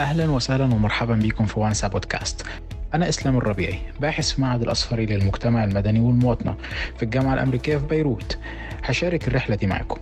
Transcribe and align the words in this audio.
أهلا 0.00 0.30
وسهلا 0.30 0.64
ومرحبا 0.64 1.14
بكم 1.14 1.46
في 1.46 1.60
وانسا 1.60 1.88
بودكاست. 1.88 2.46
أنا 2.94 3.08
إسلام 3.08 3.36
الربيعي 3.36 3.78
باحث 4.00 4.30
في 4.32 4.40
معهد 4.40 4.62
الأصفري 4.62 5.06
للمجتمع 5.06 5.64
المدني 5.64 6.00
والمواطنة 6.00 6.54
في 6.96 7.02
الجامعة 7.02 7.34
الأمريكية 7.34 7.76
في 7.76 7.86
بيروت. 7.86 8.38
هشارك 8.84 9.28
الرحلة 9.28 9.56
دي 9.56 9.66
معكم. 9.66 10.00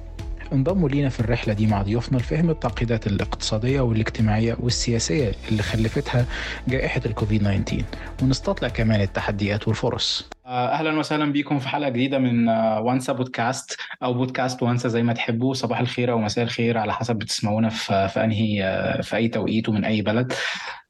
انضموا 0.52 0.88
لينا 0.88 1.08
في 1.08 1.20
الرحلة 1.20 1.54
دي 1.54 1.66
مع 1.66 1.82
ضيوفنا 1.82 2.18
لفهم 2.18 2.50
التعقيدات 2.50 3.06
الاقتصادية 3.06 3.80
والاجتماعية 3.80 4.56
والسياسية 4.60 5.32
اللي 5.48 5.62
خلفتها 5.62 6.26
جائحة 6.68 7.00
الكوفيد 7.06 7.40
19 7.42 7.84
ونستطلع 8.22 8.68
كمان 8.68 9.00
التحديات 9.00 9.68
والفرص. 9.68 10.28
أهلا 10.50 10.98
وسهلا 10.98 11.32
بكم 11.32 11.58
في 11.58 11.68
حلقة 11.68 11.88
جديدة 11.90 12.18
من 12.18 12.48
وانسا 12.48 13.12
بودكاست 13.12 13.76
أو 14.02 14.14
بودكاست 14.14 14.62
وانسا 14.62 14.88
زي 14.88 15.02
ما 15.02 15.12
تحبوا 15.12 15.54
صباح 15.54 15.80
الخير 15.80 16.12
أو 16.12 16.18
مساء 16.18 16.44
الخير 16.44 16.78
على 16.78 16.92
حسب 16.92 17.16
بتسمعونا 17.16 17.68
في 17.68 18.08
في 18.08 18.24
أنهي 18.24 18.62
في 19.02 19.16
أي 19.16 19.28
توقيت 19.28 19.68
ومن 19.68 19.84
أي 19.84 20.02
بلد. 20.02 20.32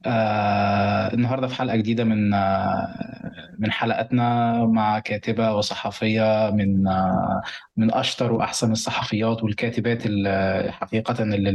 آه 0.05 1.13
النهارده 1.13 1.47
في 1.47 1.55
حلقة 1.55 1.75
جديدة 1.75 2.03
من 2.03 2.33
آه 2.33 2.87
من 3.59 3.71
حلقاتنا 3.71 4.53
مع 4.65 4.99
كاتبة 4.99 5.53
وصحفية 5.55 6.51
من 6.53 6.87
آه 6.87 7.41
من 7.77 7.93
أشطر 7.93 8.33
وأحسن 8.33 8.71
الصحفيات 8.71 9.43
والكاتبات 9.43 10.05
اللي 10.05 10.67
حقيقة 10.71 11.23
اللي 11.23 11.49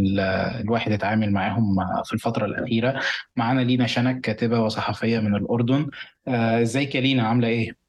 الواحد 0.61 0.93
اتعامل 0.93 1.33
معاهم 1.33 1.77
في 2.05 2.13
الفترة 2.13 2.47
الأخيرة. 2.47 3.01
معانا 3.37 3.61
لينا 3.61 3.87
شنك 3.87 4.21
كاتبة 4.21 4.61
وصحفية 4.61 5.19
من 5.19 5.35
الأردن. 5.37 5.87
إزيك 6.29 6.95
يا 6.95 7.01
لينا؟ 7.01 7.29
عاملة 7.29 7.49
إيه؟ 7.49 7.87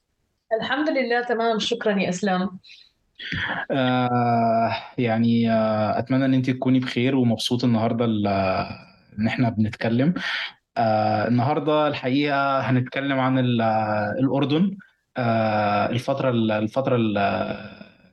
الحمد 0.53 0.89
لله 0.89 1.21
تمام. 1.23 1.59
شكرا 1.59 1.99
يا 1.99 2.09
أسلام. 2.09 2.59
آه 3.71 4.75
يعني 4.97 5.51
آه 5.51 5.99
أتمنى 5.99 6.25
إن 6.25 6.33
انت 6.33 6.49
تكوني 6.49 6.79
بخير 6.79 7.15
ومبسوط 7.15 7.63
النهارده 7.63 8.05
إن 9.19 9.27
إحنا 9.27 9.49
بنتكلم. 9.49 10.13
آه 10.77 11.27
النهارده 11.27 11.87
الحقيقة 11.87 12.59
هنتكلم 12.59 13.19
عن 13.19 13.39
الأردن. 14.19 14.77
آه 15.17 15.89
الفترة 15.89 16.29
الفترة 16.59 16.97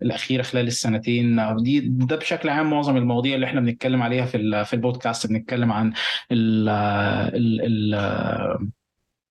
الأخيرة 0.03 0.43
خلال 0.43 0.67
السنتين. 0.67 1.57
دي 1.57 1.81
ده 1.81 2.17
بشكل 2.17 2.49
عام 2.49 2.71
معظم 2.71 2.97
المواضيع 2.97 3.35
اللي 3.35 3.47
إحنا 3.47 3.61
بنتكلم 3.61 4.03
عليها 4.03 4.25
في 4.27 4.65
في 4.65 4.75
البودكاست. 4.75 5.27
بنتكلم 5.27 5.73
عن 5.73 5.93
ال 6.33 6.69
ال 6.69 7.95
ال 7.95 8.75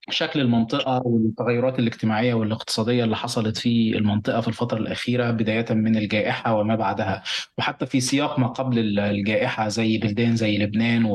شكل 0.10 0.40
المنطقة 0.40 1.02
والتغيرات 1.06 1.80
الاجتماعية 1.80 2.34
والاقتصادية 2.34 3.04
اللي 3.04 3.16
حصلت 3.16 3.58
في 3.58 3.98
المنطقة 3.98 4.42
في 4.42 4.48
الفترة 4.48 4.78
الأخيرة 4.78 5.32
بداية 5.32 5.66
من 5.70 5.98
الجائحة 5.98 6.56
وما 6.56 6.76
بعدها. 6.76 7.24
وحتى 7.58 7.86
في 7.86 8.00
سياق 8.00 8.40
ما 8.40 8.48
قبل 8.48 9.00
الجائحة 9.00 9.68
زي 9.68 9.98
بلدان 9.98 10.36
زي 10.36 10.58
لبنان 10.58 11.06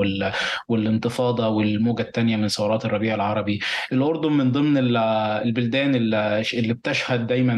والانتفاضة 0.69 1.48
والموجة 1.48 2.03
الثانية 2.03 2.36
من 2.36 2.48
ثورات 2.48 2.84
الربيع 2.84 3.14
العربي. 3.14 3.61
الأردن 3.92 4.33
من 4.33 4.53
ضمن 4.53 4.78
البلدان 4.78 5.94
اللي 5.94 6.75
بتشهد 6.75 7.27
دايما 7.27 7.55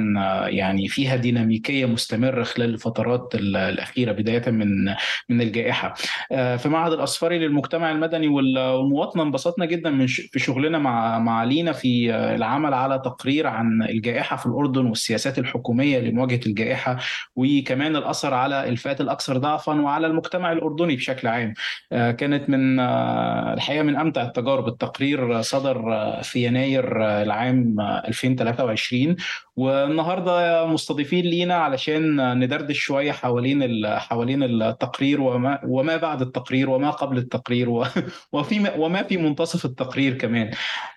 يعني 0.48 0.88
فيها 0.88 1.16
ديناميكية 1.16 1.86
مستمرة 1.86 2.42
خلال 2.42 2.74
الفترات 2.74 3.34
الأخيرة 3.34 4.12
بداية 4.12 4.50
من 4.50 4.84
من 5.28 5.40
الجائحة. 5.40 5.94
في 6.30 6.68
معهد 6.68 6.92
الأصفري 6.92 7.38
للمجتمع 7.38 7.90
المدني 7.90 8.28
والمواطنة 8.28 9.22
انبسطنا 9.22 9.66
جدا 9.66 9.90
من 9.90 10.06
في 10.06 10.38
شغلنا 10.38 10.78
مع 10.78 11.19
مع 11.20 11.44
لينا 11.44 11.72
في 11.72 12.14
العمل 12.14 12.74
على 12.74 12.98
تقرير 12.98 13.46
عن 13.46 13.82
الجائحة 13.82 14.36
في 14.36 14.46
الأردن 14.46 14.86
والسياسات 14.86 15.38
الحكومية 15.38 15.98
لمواجهة 15.98 16.40
الجائحة 16.46 16.98
وكمان 17.36 17.96
الأثر 17.96 18.34
على 18.34 18.68
الفئات 18.68 19.00
الأكثر 19.00 19.38
ضعفا 19.38 19.80
وعلى 19.80 20.06
المجتمع 20.06 20.52
الأردني 20.52 20.96
بشكل 20.96 21.28
عام. 21.28 21.54
كانت 21.90 22.50
من 22.50 22.80
الحقيقة 22.80 23.82
من 23.82 23.96
أمتع 23.96 24.22
التجارب. 24.22 24.68
التقرير 24.68 25.42
صدر 25.42 25.82
في 26.22 26.44
يناير 26.44 27.02
العام 27.22 27.80
2023 27.80 29.16
والنهارده 29.60 30.66
مستضيفين 30.66 31.24
لينا 31.24 31.54
علشان 31.54 32.38
ندردش 32.38 32.78
شوية 32.78 33.12
حوالين 33.12 33.86
حوالين 33.98 34.42
التقرير 34.42 35.20
وما 35.20 35.60
وما 35.64 35.96
بعد 35.96 36.22
التقرير 36.22 36.70
وما 36.70 36.90
قبل 36.90 37.18
التقرير 37.18 37.68
وفي 38.32 38.70
وما 38.78 39.02
في 39.02 39.16
منتصف 39.16 39.64
التقرير 39.64 40.18
كمان. 40.18 40.50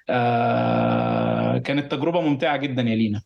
آه 0.09 1.57
كانت 1.57 1.91
تجربة 1.91 2.21
ممتعة 2.21 2.57
جدا 2.57 2.81
يا 2.81 2.95
لينا. 2.95 3.21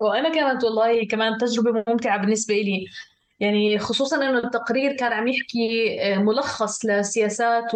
وأنا 0.00 0.34
كانت 0.34 0.64
والله 0.64 1.06
كمان 1.06 1.38
تجربة 1.38 1.84
ممتعة 1.88 2.18
بالنسبة 2.18 2.54
لي 2.54 2.86
يعني 3.40 3.78
خصوصا 3.78 4.16
إنه 4.16 4.38
التقرير 4.38 4.92
كان 4.92 5.12
عم 5.12 5.28
يحكي 5.28 5.96
ملخص 6.16 6.84
لسياسات 6.86 7.74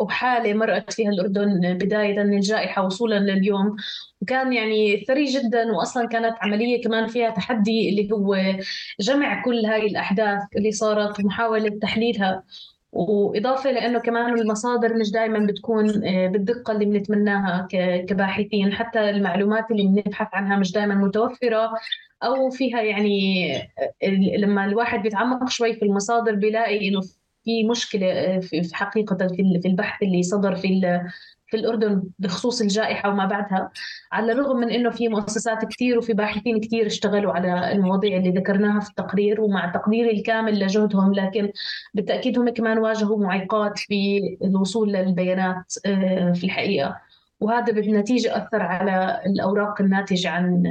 وحالة 0.00 0.54
مرت 0.54 0.92
فيها 0.92 1.10
الأردن 1.10 1.78
بداية 1.78 2.22
الجائحة 2.22 2.86
وصولا 2.86 3.18
لليوم. 3.18 3.76
وكان 4.20 4.52
يعني 4.52 5.04
ثري 5.08 5.24
جدا 5.24 5.72
واصلا 5.72 6.08
كانت 6.08 6.36
عملية 6.40 6.82
كمان 6.82 7.06
فيها 7.06 7.30
تحدي 7.30 7.88
اللي 7.88 8.12
هو 8.12 8.36
جمع 9.00 9.42
كل 9.44 9.66
هاي 9.66 9.86
الأحداث 9.86 10.42
اللي 10.56 10.72
صارت 10.72 11.20
ومحاولة 11.20 11.78
تحليلها. 11.82 12.42
وإضافة 12.92 13.70
لأنه 13.70 13.98
كمان 13.98 14.38
المصادر 14.38 14.94
مش 14.94 15.10
دائما 15.10 15.38
بتكون 15.46 15.86
بالدقة 16.28 16.72
اللي 16.72 16.84
بنتمناها 16.84 17.68
كباحثين. 18.08 18.72
حتى 18.72 19.10
المعلومات 19.10 19.70
اللي 19.70 19.82
بنبحث 19.82 20.28
عنها 20.32 20.56
مش 20.56 20.72
دائما 20.72 20.94
متوفرة. 20.94 21.70
أو 22.22 22.50
فيها 22.50 22.82
يعني 22.82 23.52
لما 24.38 24.64
الواحد 24.64 25.02
بيتعمق 25.02 25.48
شوي 25.48 25.74
في 25.74 25.84
المصادر 25.84 26.34
بيلاقي 26.34 26.88
إنه 26.88 27.00
في 27.44 27.64
مشكلة 27.64 28.40
في 28.40 28.68
حقيقة 28.72 29.26
في 29.26 29.68
البحث 29.68 30.02
اللي 30.02 30.22
صدر 30.22 30.56
في 30.56 31.00
في 31.52 31.58
الأردن 31.58 32.02
بخصوص 32.18 32.60
الجائحة 32.60 33.08
وما 33.08 33.26
بعدها 33.26 33.70
على 34.12 34.32
الرغم 34.32 34.56
من 34.56 34.70
أنه 34.70 34.90
في 34.90 35.08
مؤسسات 35.08 35.64
كثير 35.64 35.98
وفي 35.98 36.12
باحثين 36.12 36.60
كثير 36.60 36.86
اشتغلوا 36.86 37.32
على 37.32 37.72
المواضيع 37.72 38.16
اللي 38.16 38.30
ذكرناها 38.30 38.80
في 38.80 38.90
التقرير 38.90 39.40
ومع 39.40 39.72
تقديري 39.72 40.10
الكامل 40.10 40.60
لجهدهم 40.60 41.14
لكن 41.14 41.52
بالتأكيد 41.94 42.38
هم 42.38 42.48
كمان 42.48 42.78
واجهوا 42.78 43.18
معيقات 43.24 43.78
في 43.78 44.20
الوصول 44.44 44.92
للبيانات 44.92 45.72
في 46.34 46.44
الحقيقة. 46.44 46.96
وهذا 47.40 47.72
بالنتيجة 47.72 48.36
أثر 48.36 48.62
على 48.62 49.22
الأوراق 49.26 49.80
الناتجة 49.80 50.30
عن 50.30 50.62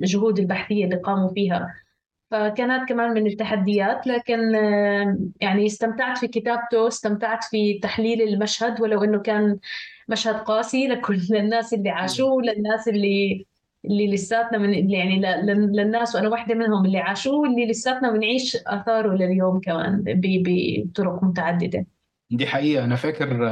الجهود 0.00 0.38
البحثية 0.38 0.84
اللي 0.84 0.96
قاموا 0.96 1.28
فيها. 1.28 1.74
فكانت 2.30 2.88
كمان 2.88 3.14
من 3.14 3.26
التحديات 3.26 4.06
لكن 4.06 4.54
يعني 5.40 5.66
استمتعت 5.66 6.18
في 6.18 6.28
كتابته 6.28 6.88
استمتعت 6.88 7.44
في 7.44 7.78
تحليل 7.78 8.22
المشهد 8.22 8.80
ولو 8.80 9.04
إنه 9.04 9.18
كان 9.18 9.58
مشهد 10.08 10.34
قاسي 10.34 10.86
لكل 10.86 11.20
الناس 11.36 11.74
اللي 11.74 11.90
عاشوه 11.90 12.32
وللناس 12.32 12.88
اللي 12.88 13.46
اللي 13.84 14.14
لساتنا 14.14 14.58
من 14.58 14.90
يعني 14.90 15.20
للناس 15.46 16.14
وأنا 16.14 16.28
واحدة 16.28 16.54
منهم 16.54 16.86
اللي 16.86 16.98
عاشوه 16.98 17.34
واللي 17.34 17.66
لساتنا 17.66 18.10
بنعيش 18.12 18.56
آثاره 18.66 19.14
لليوم 19.14 19.60
كمان 19.60 20.04
بطرق 20.06 21.24
متعددة. 21.24 21.86
دي 22.30 22.46
حقيقة 22.46 22.84
أنا 22.84 22.96
فاكر 22.96 23.46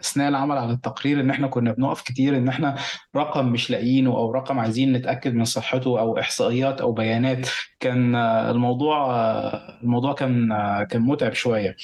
أثناء 0.00 0.28
العمل 0.28 0.58
على 0.58 0.72
التقرير 0.72 1.20
إن 1.20 1.30
إحنا 1.30 1.46
كنا 1.48 1.72
بنقف 1.72 2.02
كتير 2.02 2.36
إن 2.36 2.48
إحنا 2.48 2.76
رقم 3.16 3.46
مش 3.52 3.70
لاقيينه 3.70 4.10
أو 4.10 4.30
رقم 4.32 4.58
عايزين 4.60 4.92
نتأكد 4.92 5.34
من 5.34 5.44
صحته 5.44 6.00
أو 6.00 6.18
إحصائيات 6.18 6.80
أو 6.80 6.92
بيانات 6.92 7.48
كان 7.80 8.14
الموضوع 8.16 9.14
الموضوع 9.82 10.12
كان 10.14 10.48
كان 10.90 11.02
متعب 11.02 11.32
شوية. 11.32 11.76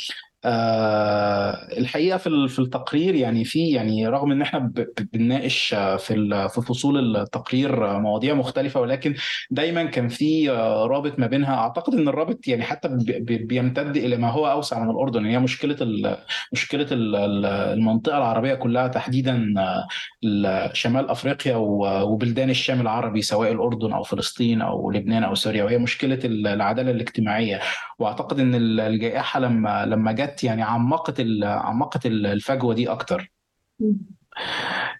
آه 0.44 1.78
الحقيقة 1.78 2.16
في 2.19 2.49
في 2.49 2.59
التقرير 2.59 3.15
يعني 3.15 3.44
في 3.44 3.69
يعني 3.71 4.06
رغم 4.09 4.32
إن 4.32 4.43
إحنا 4.43 4.72
بنناقش 5.12 5.75
في 5.75 6.49
في 6.54 6.60
فصول 6.62 7.16
التقرير 7.16 7.99
مواضيع 7.99 8.34
مختلفة 8.34 8.81
ولكن 8.81 9.15
دايما 9.50 9.84
كان 9.84 10.09
في 10.09 10.50
رابط 10.91 11.19
ما 11.19 11.26
بينها. 11.26 11.54
أعتقد 11.56 11.94
إن 11.94 12.09
الرابط 12.09 12.49
يعني 12.49 12.62
حتى 12.65 12.88
بيمتد 13.28 13.97
إلى 13.97 14.16
ما 14.16 14.31
هو 14.31 14.50
أوسع 14.50 14.78
من 14.84 14.91
الأردن. 14.91 15.26
هي 15.26 15.38
مشكلة 15.38 15.76
مشكلة 16.52 16.87
المنطقة 16.93 18.19
العربية 18.19 18.55
كلها 18.55 18.88
تحديدا 18.88 19.55
شمال 20.73 21.11
أفريقيا 21.11 21.56
وبلدان 22.02 22.50
الشام 22.50 22.81
العربي 22.81 23.23
سواء 23.23 23.52
الأردن 23.52 23.93
أو 23.93 24.02
فلسطين 24.02 24.62
أو 24.62 24.90
لبنان 24.90 25.25
أو 25.25 25.35
سوريا. 25.35 25.64
وهي 25.64 25.79
مشكلة 25.79 26.19
العدالة 26.25 26.90
الاجتماعية. 26.90 27.61
وأعتقد 27.99 28.40
إن 28.40 28.55
الجائحة 28.81 29.40
لما 29.40 29.87
لما 29.87 30.12
جت 30.12 30.27
يعني 30.44 30.62
عمقت 30.62 31.20
عمقت 31.44 32.06
الفجوة 32.06 32.75
دي 32.75 32.88
أكتر. 32.90 33.32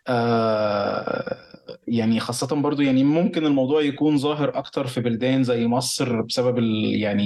آه 0.09 1.48
يعني 1.91 2.21
خاصة 2.21 2.57
برضو 2.57 2.83
يعني 2.83 3.05
ممكن 3.05 3.47
الموضوع 3.47 3.83
يكون 3.83 4.19
ظاهر 4.19 4.59
أكتر 4.59 4.87
في 4.87 5.01
بلدان 5.01 5.45
زي 5.45 5.67
مصر 5.67 6.23
بسبب 6.23 6.59
يعني 6.85 7.25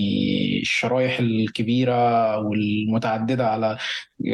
الشرايح 0.61 1.19
الكبيرة 1.19 2.39
والمتعددة 2.39 3.47
على 3.49 3.79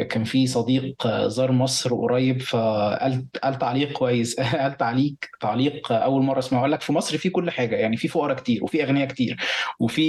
كان 0.09 0.23
في 0.23 0.47
صديق 0.47 1.07
زار 1.27 1.51
مصر 1.51 1.95
قريب 1.95 2.41
فقال 2.41 3.25
قال 3.43 3.57
تعليق 3.57 3.91
كويس 3.91 4.39
قال 4.61 4.77
تعليق 4.77 5.15
تعليق 5.41 5.91
أول 5.91 6.23
مرة 6.23 6.39
أسمعه 6.39 6.61
قال 6.61 6.71
لك 6.71 6.81
في 6.81 6.93
مصر 6.93 7.17
في 7.17 7.29
كل 7.29 7.51
حاجة 7.51 7.75
يعني 7.75 7.97
في 7.97 8.07
فقراء 8.07 8.35
كتير 8.35 8.63
وفي 8.63 8.83
أغنياء 8.83 9.07
كتير 9.07 9.37
وفي 9.79 10.01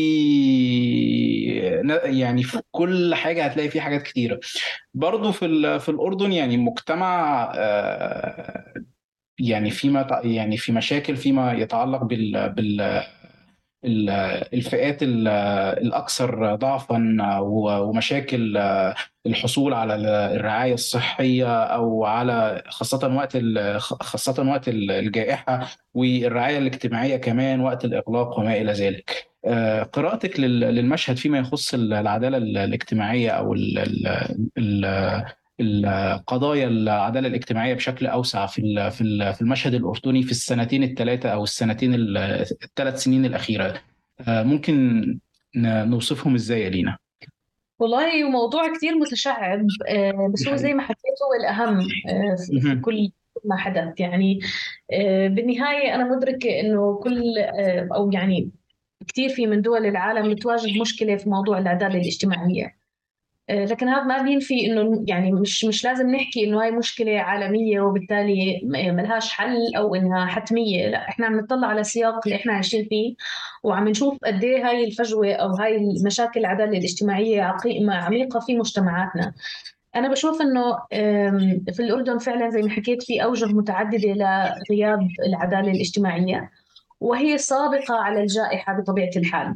يعني 2.05 2.43
في 2.43 2.62
كل 2.70 3.14
حاجة 3.14 3.44
هتلاقي 3.44 3.69
في 3.69 3.81
حاجات 3.81 4.02
كتيرة. 4.02 4.40
برضو 4.94 5.32
في 5.32 5.78
في 5.81 5.88
الأردن 5.88 6.32
يعني 6.32 6.56
مجتمع 6.56 7.44
آه، 7.56 8.75
يعني 9.40 9.70
فيما 9.70 10.20
يعني 10.25 10.56
في 10.56 10.72
مشاكل 10.72 11.16
فيما 11.16 11.52
يتعلق 11.52 12.04
بال 12.04 12.50
بال 12.50 12.81
ال- 13.84 14.10
الفئات 14.54 15.02
ال- 15.02 15.28
الأكثر 15.87 16.54
ضعفا 16.54 17.16
ومشاكل 17.40 18.56
الحصول 19.26 19.75
على 19.75 19.94
الرعاية 19.94 20.75
الصحية 20.75 21.62
أو 21.64 22.04
على 22.04 22.62
خاصة 22.69 23.14
وقت 23.16 23.38
خاصة 23.78 24.42
وقت 24.50 24.69
الجائحة 24.69 25.69
والرعاية 25.94 26.58
الاجتماعية 26.58 27.16
كمان 27.16 27.60
وقت 27.60 27.84
الإغلاق 27.84 28.38
وما 28.38 28.56
إلى 28.56 28.72
ذلك. 28.72 29.26
آه، 29.44 29.82
قراءتك 29.82 30.40
لل- 30.40 30.60
للمشهد 30.60 31.16
فيما 31.16 31.38
يخص 31.38 31.75
العدالة 31.75 32.36
الاجتماعية 32.36 33.31
أو 33.31 33.54
ال- 35.60 35.86
ال- 35.86 35.86
ال- 35.86 36.12
القضايا 36.12 36.68
العدالة 36.68 37.28
الاجتماعية 37.28 37.74
بشكل 37.74 38.06
أوسع 38.06 38.46
في 38.46 38.90
في 38.90 39.00
ال- 39.00 39.34
في 39.34 39.42
المشهد 39.42 39.74
الأردني 39.74 40.22
في 40.22 40.30
السنتين 40.30 40.82
الثلاثة 40.82 41.28
أو 41.28 41.42
السنتين 41.44 41.94
ال- 41.94 42.18
الثلاث 42.64 43.02
سنين 43.02 43.24
الأخيرة 43.24 43.80
آه، 44.28 44.42
ممكن 44.42 45.04
نوصفهم 45.56 46.34
إزاي 46.34 46.60
يا 46.62 46.70
لينا؟ 46.70 46.96
والله 47.78 48.30
موضوع 48.30 48.72
كثير 48.76 48.94
متشعب 48.94 49.66
آه، 49.88 50.30
بس 50.34 50.48
هو 50.48 50.56
زي. 50.56 50.74
ما 50.74 50.82
حكيت 50.82 50.98
هو 51.26 51.40
الأهم 51.40 51.78
آه، 51.78 52.36
في. 52.60 52.80
كل 52.80 53.10
ما 53.44 53.56
حدث 53.56 54.00
يعني 54.00 54.40
بالنهاية 55.28 55.94
أنا 55.94 56.16
مدركة 56.16 56.60
إنه 56.60 57.00
كل 57.04 57.22
أو 57.94 58.10
يعني 58.12 58.50
كثير 59.08 59.28
في 59.28 59.46
من 59.46 59.62
دول 59.62 59.86
العالم 59.86 60.34
بتواجه 60.34 60.80
مشكلة 60.80 61.16
في 61.16 61.30
موضوع 61.30 61.58
العدالة 61.58 61.94
الاجتماعية 62.00 62.80
لكن 63.50 63.88
هذا 63.88 64.02
ما 64.05 64.23
بينفي 64.23 64.67
إنه 64.67 65.05
يعني 65.08 65.32
مش 65.32 65.64
مش 65.64 65.85
لازم 65.85 66.11
نحكي 66.11 66.44
إنه 66.44 66.62
هاي 66.62 66.70
مشكلة 66.70 67.20
عالمية 67.20 67.81
وبالتالي 67.81 68.61
م- 68.64 68.94
ملهاش 68.94 69.32
حل 69.32 69.56
أو 69.76 69.94
إنها 69.94 70.26
حتمية 70.26 70.88
لا 70.88 71.08
إحنا 71.08 71.26
عم 71.26 71.41
نطلع 71.41 71.69
على 71.69 71.81
السياق 71.81 72.20
اللي 72.26 72.37
إحنا 72.37 72.52
عايشين 72.52 72.85
فيه 72.88 73.14
وعم 73.62 73.88
نشوف 73.88 74.19
قد 74.25 74.44
إيه 74.44 74.69
هاي 74.69 74.85
الفجوة 74.85 75.32
أو 75.32 75.49
هاي 75.50 75.76
المشاكل 75.76 76.41
العداله 76.41 76.79
الاجتماعية 76.79 77.55
عميقة 77.88 78.41
في 78.41 78.56
مجتمعاتنا. 78.56 79.32
أنا 79.96 80.08
بشوف 80.08 80.43
إنه 80.43 80.79
في 81.73 81.81
الأردن 81.81 82.19
فعلا 82.19 82.50
زي 82.50 82.62
ما 82.62 82.70
حكيت 82.70 83.03
في 83.03 83.23
أوجه 83.25 83.46
متعددة 83.46 84.14
لغياب 84.70 85.08
العدالة 85.26 85.70
الاجتماعية 85.73 86.50
وهي 87.00 87.38
سابقة 87.38 87.94
على 87.94 88.20
الجائحة 88.20 88.81
بطبيعة 88.81 89.11
الحال. 89.17 89.46
آه، 89.49 89.55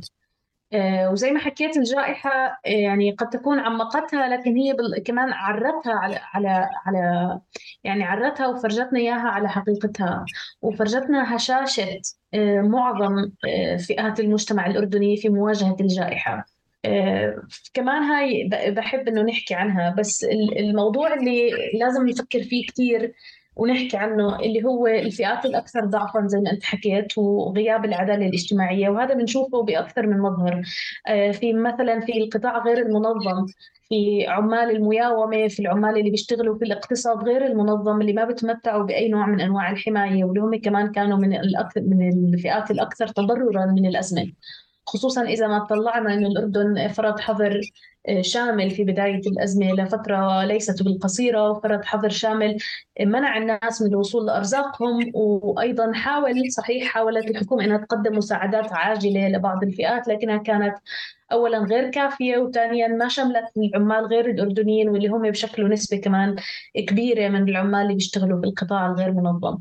وزي 1.13 1.31
ما 1.31 1.41
حكيت 1.41 1.77
الجائحة 1.77 2.31
آه، 2.67 2.71
يعني 2.71 3.11
قد 3.11 3.29
تكون 3.31 3.59
عمقتها 3.59 4.29
لكن 4.29 4.57
هي. 4.57 4.75
كمان 5.05 5.33
عرتها 5.33 5.93
على 5.95 6.21
على 6.35 6.69
على 6.87 7.41
يعني 7.85 8.05
عرتها 8.05 8.47
وفرجتنا 8.47 8.99
إياها 8.99 9.29
على 9.29 9.49
حقيقتها 9.49 10.25
وفرجتنا 10.63 11.37
هشاشة 11.37 12.01
آه، 12.35 12.61
معظم 12.61 13.31
آه، 13.49 13.77
فئات 13.77 14.21
المجتمع 14.21 14.67
الأردني 14.67 15.17
في 15.17 15.29
مواجهة 15.29 15.77
الجائحة 15.81 16.47
آه، 16.85 17.43
كمان 17.75 18.03
هاي 18.03 18.49
بحب 18.71 19.09
إنه 19.09 19.23
نحكي 19.23 19.55
عنها 19.55 19.91
بس 19.99 20.25
ال- 20.25 20.59
الموضوع 20.59 21.15
اللي 21.15 21.51
لازم 21.81 22.09
نفكر 22.09 22.43
فيه 22.43 22.67
كتير 22.67 23.15
ونحكي 23.57 23.97
عنه 23.97 24.41
اللي 24.41 24.65
هو 24.65 24.87
الفئات 24.87 25.45
الأكثر 25.45 25.85
ضعفا 25.85 26.27
زي 26.27 26.39
ما 26.41 26.51
أنت 26.51 26.65
حكيت 26.65 27.19
وغياب 27.19 27.85
العدالة 27.85 28.27
الاجتماعية 28.27 28.89
وهذا 28.89 29.15
بنشوفه 29.15 29.63
بأكثر 29.63 30.07
من 30.07 30.19
مظهر. 30.19 30.63
آه، 31.07 31.31
في 31.31 31.53
مثلا 31.53 32.01
في 32.01 32.19
القطاع 32.19 32.59
غير 32.65 32.79
المنظم 32.79 33.47
في 33.89 34.27
عمال 34.29 34.71
المياومة 34.71 35.49
في 35.49 35.61
العمال 35.61 35.99
اللي 35.99 36.11
بيشتغلوا 36.11 36.59
في 36.59 36.65
الاقتصاد 36.65 37.25
غير 37.25 37.47
المنظم 37.47 38.01
اللي 38.01 38.13
ما 38.13 38.25
بتمتعوا 38.25 38.83
بأي 38.85 39.09
نوع 39.09 39.27
من 39.27 39.41
أنواع 39.41 39.71
الحماية 39.71 40.25
واللي 40.25 40.41
هم 40.41 40.61
كمان 40.61 40.93
كانوا 40.93 41.19
من 41.19 41.35
الأكثر 41.35 41.81
من 41.81 42.09
الفئات 42.35 42.71
الأكثر 42.71 43.09
تضررا 43.09 43.67
من 43.67 43.87
الأزمة. 43.87 44.33
خصوصا 44.87 45.23
إذا 45.23 45.47
ما 45.47 45.59
طلعنا 45.59 46.15
أن 46.15 46.27
الأردن 46.27 46.89
فرض 46.89 47.21
حظر 47.21 47.61
آه، 48.09 48.23
شامل 48.23 48.71
في 48.71 48.85
بداية 48.85 49.21
الأزمة 49.27 49.73
لفترة 49.73 50.45
ليست 50.45 50.83
بالقصيرة 50.83 51.51
وفرض 51.51 51.85
حظر 51.85 52.09
شامل 52.09 52.57
منع 53.01 53.37
الناس 53.39 53.83
من 53.83 53.89
الوصول 53.89 54.27
لأرزاقهم 54.27 55.11
وأيضا 55.15 55.93
حاول 55.93 56.53
صحيح 56.53 56.85
حاولت 56.93 57.31
الحكومة 57.31 57.65
أنها 57.65 57.77
تقدم 57.79 58.19
مساعدات 58.19 58.73
عاجلة 58.73 59.29
لبعض 59.29 59.63
الفئات 59.65 60.09
لكنها 60.09 60.37
كانت 60.37 60.75
أولا 61.33 61.59
غير 61.59 61.91
كافية 61.91 62.39
وثانيا 62.39 62.89
ما 62.89 63.09
شملت 63.09 63.45
العمال 63.57 64.07
غير 64.07 64.31
الأردنيين 64.31 64.89
واللي 64.89 65.09
هم 65.09 65.31
بشكلوا 65.31 65.69
نسبة 65.69 65.97
كمان 65.97 66.37
كبيرة 66.89 67.29
من 67.29 67.49
العمال 67.49 67.83
اللي 67.83 67.95
بيشتغلوا 67.95 68.41
في 68.41 68.47
القطاع 68.47 68.87
الغير 68.87 69.13
منظم. 69.13 69.59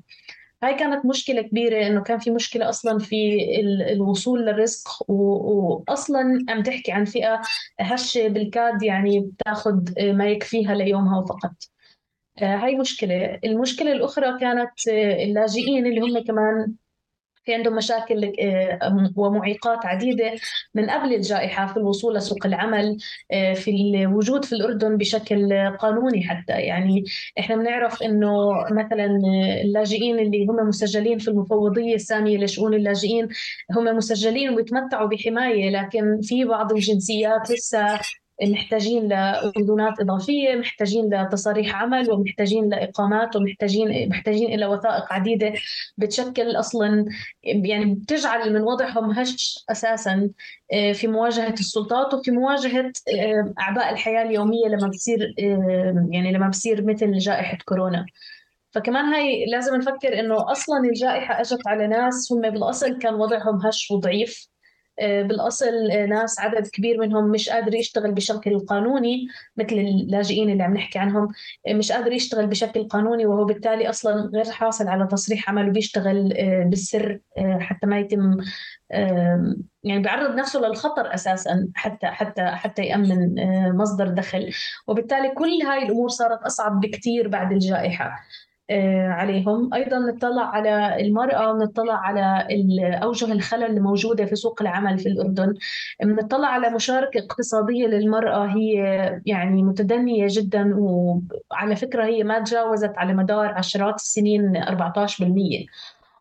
هاي 0.64 0.74
كانت 0.76 1.06
مشكلة 1.06 1.42
كبيرة 1.42 1.88
إنه 1.88 2.04
كان 2.04 2.20
في 2.20 2.32
مشكلة 2.32 2.70
أصلا 2.70 3.00
في 3.00 3.16
ال- 3.60 3.82
الوصول 3.82 4.46
للرزق 4.46 4.88
و- 5.12 5.84
وأصلا 5.90 6.46
عم 6.50 6.64
تحكي 6.64 6.92
عن 6.92 7.06
فئة 7.06 7.42
هشة 7.80 8.28
بالكاد 8.28 8.84
يعني 8.84 9.20
بتاخذ 9.20 9.80
ما 10.14 10.28
يكفيها 10.28 10.76
ليومها 10.76 11.22
فقط. 11.26 11.52
آه، 12.42 12.56
هاي 12.56 12.76
مشكلة. 12.76 13.40
المشكلة 13.44 13.92
الأخرى 13.92 14.40
كانت 14.40 14.88
آه، 14.90 15.24
اللاجئين 15.24 15.86
اللي 15.86 16.02
هم 16.02 16.24
كمان 16.24 16.74
في 17.46 17.54
عندهم 17.54 17.76
مشاكل 17.76 18.34
آه، 18.40 19.14
ومعيقات 19.16 19.86
عديدة 19.86 20.34
من 20.74 20.90
قبل 20.90 21.14
الجائحة 21.14 21.68
في 21.74 21.78
الوصول 21.78 22.16
لسوق 22.16 22.46
العمل 22.46 22.98
آه، 23.32 23.54
في 23.54 23.72
الوجود 23.72 24.46
في 24.46 24.54
الأردن 24.54 24.98
بشكل 24.98 25.68
قانوني 25.80 26.24
حتى. 26.24 26.54
يعني 26.54 27.04
إحنا 27.40 27.56
بنعرف 27.56 28.04
إنه 28.04 28.52
مثلا 28.72 29.06
اللاجئين 29.62 30.20
اللي 30.20 30.46
هم 30.46 30.68
مسجلين 30.68 31.18
في 31.18 31.28
المفوضية 31.28 31.96
السامية 31.96 32.38
لشؤون 32.38 32.74
اللاجئين 32.74 33.28
هم 33.78 33.84
مسجلين 33.98 34.50
ويتمتعوا 34.50 35.08
بحماية 35.08 35.70
لكن 35.70 36.22
في 36.22 36.46
بعض 36.46 36.72
الجنسيات 36.72 37.52
لسه 37.52 38.00
محتاجين 38.42 39.08
لأذونات 39.08 40.00
إضافية 40.00 40.56
محتاجين 40.56 41.24
لتصاريح 41.24 41.76
عمل 41.76 42.12
ومحتاجين 42.12 42.70
لإقامات 42.70 43.36
ومحتاجين 43.36 44.10
محتاجين 44.10 44.54
إلى 44.54 44.66
وثائق 44.66 45.14
عديدة 45.14 45.54
بتشكل 45.98 46.56
أصلا 46.60 47.06
يعني 47.44 47.96
بتجعل 47.96 48.54
من 48.54 48.62
وضعهم 48.62 49.12
هش 49.12 49.66
أساسا 49.72 50.30
آه، 50.74 50.92
في 50.92 51.08
مواجهة 51.08 51.54
السلطات 51.54 52.14
وفي 52.14 52.32
مواجهة 52.32 52.92
آه، 53.20 53.54
أعباء 53.60 53.94
الحياة 53.94 54.24
اليومية 54.24 54.68
لما 54.68 54.88
بتصير 54.88 55.36
آه، 55.40 56.08
يعني 56.12 56.32
لما 56.32 56.50
بصير 56.50 56.86
مثل 56.86 57.18
جائحة 57.18 57.58
كورونا. 57.66 58.06
فكمان 58.72 59.06
هاي 59.06 59.46
لازم 59.46 59.76
نفكر 59.76 60.20
إنه 60.20 60.52
أصلا 60.52 60.80
الجائحة 60.80 61.42
إجت 61.42 61.68
على 61.68 61.88
ناس 61.88 62.32
هم 62.32 62.42
بالأصل 62.42 62.98
كان 63.00 63.14
وضعهم 63.14 63.66
هش 63.66 63.92
وضعيف. 63.92 64.53
بالأصل 65.02 65.92
آه، 65.92 66.06
ناس 66.06 66.40
عدد 66.40 66.68
كبير 66.68 67.00
منهم 67.00 67.32
مش 67.32 67.50
قادر 67.50 67.76
يشتغل 67.76 68.12
بشكل 68.12 68.60
قانوني 68.60 69.28
مثل 69.58 69.76
اللاجئين 69.76 70.50
اللي 70.50 70.64
عم 70.64 70.74
نحكي 70.74 71.00
عنهم 71.00 71.28
آه، 71.68 71.74
مش 71.74 71.92
قادر 71.92 72.12
يشتغل 72.12 72.48
بشكل 72.48 72.88
قانوني 72.88 73.26
وهو 73.26 73.46
بالتالي 73.46 73.90
أصلا 73.90 74.32
غير 74.34 74.52
حاصل 74.52 74.88
على 74.88 75.08
تصريح 75.08 75.50
عمل 75.50 75.70
وبيشتغل 75.70 76.34
آه، 76.38 76.64
بالسر 76.64 77.20
آه، 77.38 77.58
حتى 77.60 77.88
ما 77.88 78.00
يتم 78.00 78.38
يعني 79.84 80.02
بيعرض 80.02 80.36
نفسه 80.36 80.60
للخطر 80.60 81.14
أساسا 81.14 81.68
حتى 81.76 82.08
حتى 82.08 82.46
حتى 82.46 82.82
يأمن 82.82 83.40
آه، 83.40 83.72
مصدر 83.72 84.08
دخل. 84.08 84.52
وبالتالي 84.88 85.30
كل 85.30 85.62
هاي 85.66 85.84
الأمور 85.84 86.10
صارت 86.10 86.44
أصعب 86.44 86.80
بكثير 86.80 87.28
بعد 87.28 87.52
الجائحة. 87.52 88.06
آه، 88.06 88.20
عليهم. 89.10 89.74
أيضا 89.74 90.00
نطلع 90.00 90.44
على 90.44 91.02
المرأة 91.02 91.54
نطلع 91.54 91.94
على 91.94 92.48
أوجه 93.04 93.32
الخلل 93.34 93.64
الموجودة 93.64 94.26
في 94.26 94.36
سوق 94.36 94.62
العمل 94.62 95.00
في 95.00 95.10
الأردن. 95.10 95.54
نطلع 96.04 96.48
على 96.48 96.70
مشاركة 96.70 97.20
اقتصادية 97.20 97.88
للمرأة. 97.88 98.46
هي 98.46 98.76
يعني 99.26 99.64
متدنية 99.64 100.28
جدا 100.30 100.76
وعلى 100.78 101.76
فكرة 101.76 102.06
هي 102.06 102.24
ما 102.24 102.40
تجاوزت 102.40 102.94
على 102.98 103.14
مدار 103.14 103.48
عشرات 103.48 103.96
السنين 103.96 104.58
14% 104.58 105.66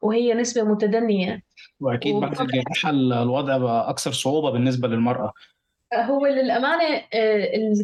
وهي 0.03 0.35
نسبة 0.35 0.63
متدنية. 0.63 1.43
وأكيد 1.81 2.17
بعد 2.17 2.41
الجائحه 2.41 2.91
الوضع 2.91 3.59
بقى 3.59 3.91
أكثر 3.91 4.13
صعوبة 4.13 4.51
بالنسبة 4.51 4.89
للمرأة. 4.89 5.33
هو 5.95 6.27
للأمانة 6.27 7.03
آه، 7.15 7.75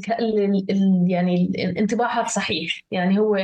يعني 1.06 1.52
انطباعك 1.78 2.28
صحيح. 2.28 2.80
يعني 2.90 3.18
هو 3.18 3.36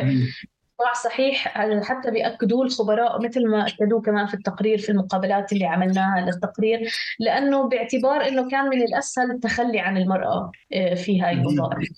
صحيح 1.05 1.49
حتى 1.83 2.11
بيأكدوه 2.11 2.63
الخبراء 2.63 3.23
مثل 3.23 3.49
ما 3.49 3.67
أكدوه 3.67 4.01
كمان 4.01 4.27
في 4.27 4.35
التقرير 4.35 4.79
في 4.79 4.93
المقابلات 4.93 5.53
اللي 5.53 5.67
عملناها 5.67 6.21
للتقرير 6.21 6.93
لأنه 7.19 7.69
باعتبار 7.69 8.29
أنه 8.29 8.49
كان 8.49 8.69
من 8.69 8.83
الأسهل 8.83 9.31
التخلي 9.31 9.81
عن 9.81 9.97
المرأة 9.97 10.51
آه، 10.73 10.95
في 10.95 11.23
هاي 11.23 11.33
الوظائف. 11.33 11.89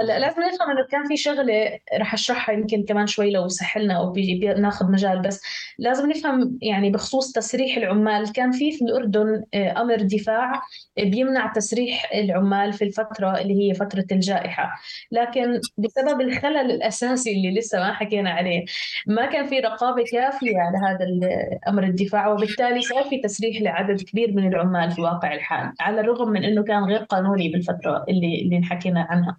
هلا 0.00 0.18
لازم 0.18 0.42
نفهم 0.42 0.70
إنه 0.70 0.86
كان 0.90 1.08
في 1.08 1.16
شغلة 1.16 1.78
رح 1.98 2.14
أشرحها 2.14 2.54
يمكن 2.54 2.84
كمان 2.84 3.06
شوي 3.06 3.30
لو 3.30 3.48
سحلنا 3.48 3.94
أو 3.98 4.12
بناخذ 4.12 4.90
مجال 4.90 5.22
بس 5.22 5.42
لازم 5.78 6.10
نفهم 6.10 6.58
يعني 6.62 6.90
بخصوص 6.90 7.32
تسريح 7.32 7.76
العمال. 7.76 8.32
كان 8.32 8.50
في 8.52 8.72
في 8.72 8.84
الأردن 8.84 9.44
آه، 9.54 9.80
أمر 9.82 9.96
دفاع 9.96 10.54
آه، 10.98 11.04
بيمنع 11.04 11.52
تسريح 11.52 12.10
العمال 12.14 12.72
في 12.72 12.84
الفترة 12.84 13.40
اللي 13.40 13.68
هي 13.70 13.74
فترة 13.74 14.06
الجائحة. 14.12 14.80
لكن 15.12 15.60
بسبب 15.78 16.20
الخلل 16.20 16.70
الأساسي 16.70 17.32
اللي 17.32 17.54
لسه 17.58 17.78
ما 17.78 17.92
حكينا 17.94 18.30
عليه 18.30 18.64
ما 19.06 19.26
كان 19.26 19.46
في 19.46 19.58
رقابة 19.60 20.04
كافية 20.12 20.58
على 20.58 20.78
هذا 20.78 21.06
أمر 21.68 21.84
الدفاع 21.84 22.28
وبالتالي 22.28 22.80
صار 22.82 23.04
في 23.04 23.18
تسريح 23.20 23.62
لعدد 23.62 24.02
كبير 24.02 24.32
من 24.32 24.48
العمال 24.48 24.90
في 24.90 25.00
واقع 25.00 25.34
الحال 25.34 25.72
على 25.80 26.00
الرغم 26.00 26.28
من 26.28 26.44
إنه 26.44 26.62
كان 26.64 26.84
غير 26.84 26.98
قانوني 26.98 27.48
بالفترة 27.48 28.04
اللي 28.08 28.42
اللي 28.42 28.62
حكينا 28.66 29.06
عنها. 29.10 29.38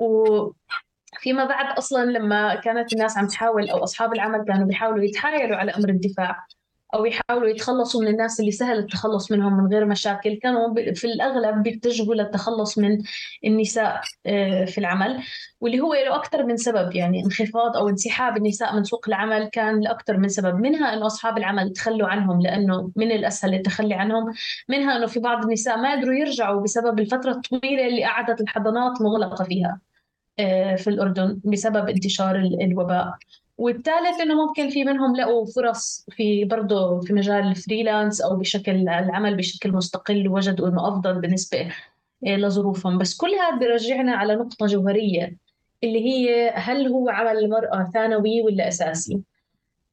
وفيما 0.00 1.44
بعد 1.44 1.78
أصلا 1.78 2.04
لما 2.10 2.54
كانت 2.54 2.92
الناس 2.92 3.18
عم 3.18 3.26
تحاول 3.26 3.70
أو 3.70 3.84
أصحاب 3.84 4.12
العمل 4.12 4.44
كانوا 4.44 4.66
بيحاولوا 4.66 5.04
يتحايلوا 5.04 5.56
على 5.56 5.72
أمر 5.72 5.88
الدفاع 5.88 6.46
أو 6.94 7.04
يحاولوا 7.04 7.48
يتخلصوا 7.48 8.02
من 8.02 8.08
الناس 8.08 8.40
اللي 8.40 8.50
سهل 8.50 8.78
التخلص 8.78 9.32
منهم 9.32 9.56
من 9.56 9.72
غير 9.72 9.84
مشاكل 9.86 10.34
كانوا 10.34 10.74
في 10.94 11.04
الأغلب 11.04 11.62
بيتجهوا 11.62 12.14
للتخلص 12.14 12.78
من 12.78 12.98
النساء 13.44 14.00
آه، 14.26 14.64
في 14.64 14.78
العمل 14.78 15.22
واللي 15.60 15.80
هو 15.80 15.94
له 15.94 16.16
أكثر 16.16 16.46
من 16.46 16.56
سبب 16.56 16.94
يعني 16.96 17.24
انخفاض 17.24 17.76
أو 17.76 17.88
انسحاب 17.88 18.36
النساء 18.36 18.76
من 18.76 18.84
سوق 18.84 19.08
العمل 19.08 19.48
كان 19.48 19.80
لاكثر 19.80 20.16
من 20.16 20.28
سبب 20.28 20.54
منها 20.54 20.94
إنه 20.94 21.06
أصحاب 21.06 21.38
العمل 21.38 21.72
تخلوا 21.72 22.08
عنهم 22.08 22.40
لأنه 22.40 22.92
من 22.96 23.12
الأسهل 23.12 23.54
التخلي 23.54 23.94
عنهم 23.94 24.32
منها 24.68 24.96
إنه 24.96 25.06
في 25.06 25.20
بعض 25.20 25.44
النساء 25.44 25.76
ما 25.76 25.92
قدروا 25.92 26.14
يرجعوا 26.14 26.62
بسبب 26.62 27.00
الفترة 27.00 27.30
الطويلة 27.30 27.86
اللي 27.88 28.04
قعدت 28.04 28.40
الحضانات 28.40 29.02
مغلقة 29.02 29.44
فيها. 29.44 29.89
في 30.76 30.90
الأردن 30.90 31.40
بسبب 31.44 31.88
انتشار 31.88 32.36
الوباء. 32.36 33.14
والثالث 33.60 34.20
إنه 34.20 34.46
ممكن 34.46 34.70
في 34.70 34.84
منهم 34.84 35.16
لقوا 35.16 35.46
فرص 35.46 36.06
في 36.10 36.44
برضه 36.44 37.00
في 37.00 37.12
مجال 37.12 37.46
الفريلانس 37.46 38.20
أو 38.20 38.36
بشكل 38.36 38.88
العمل 38.88 39.36
بشكل 39.36 39.72
مستقل 39.72 40.28
وجدوا 40.28 40.68
إنه 40.68 40.88
أفضل 40.88 41.20
بالنسبة 41.20 41.72
آه، 42.26 42.36
لظروفهم. 42.36 42.98
بس 42.98 43.16
كل 43.16 43.30
هذا 43.30 43.58
بيرجعنا 43.58 44.12
على 44.12 44.34
نقطة 44.34 44.66
جوهرية 44.66 45.36
اللي 45.84 46.04
هي 46.04 46.50
هل 46.54 46.86
هو 46.86 47.08
عمل 47.08 47.38
المراه 47.38 47.90
ثانوي 47.94 48.42
ولا 48.42 48.68
أساسي؟ 48.68 49.20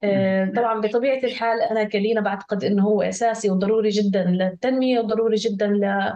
آه، 0.03 0.51
طبعا 0.55 0.81
بطبيعة 0.81 1.19
الحال 1.23 1.61
أنا 1.61 1.83
كلينا 1.83 2.21
بعتقد 2.21 2.63
إنه 2.63 2.83
هو 2.83 3.01
أساسي 3.01 3.49
وضروري 3.49 3.89
جدا 3.89 4.23
للتنمية 4.23 4.99
وضروري 4.99 5.35
جدا 5.35 5.67
ل 5.67 6.13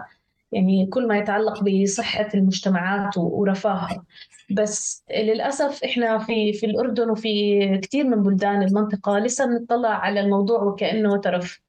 يعني 0.52 0.86
كل 0.86 1.08
ما 1.08 1.18
يتعلق 1.18 1.62
بصحة 1.62 2.28
المجتمعات 2.34 3.18
ورفاهها 3.18 4.04
بس 4.50 5.04
للأسف 5.10 5.84
إحنا 5.84 6.18
في 6.18 6.52
في 6.52 6.66
الأردن 6.66 7.10
وفي 7.10 7.78
كثير 7.82 8.04
من 8.06 8.22
بلدان 8.22 8.62
المنطقة 8.62 9.18
لسه 9.18 9.46
بنطلع 9.46 9.88
على 9.88 10.20
الموضوع 10.20 10.62
وكأنه 10.62 11.16
ترف. 11.16 11.60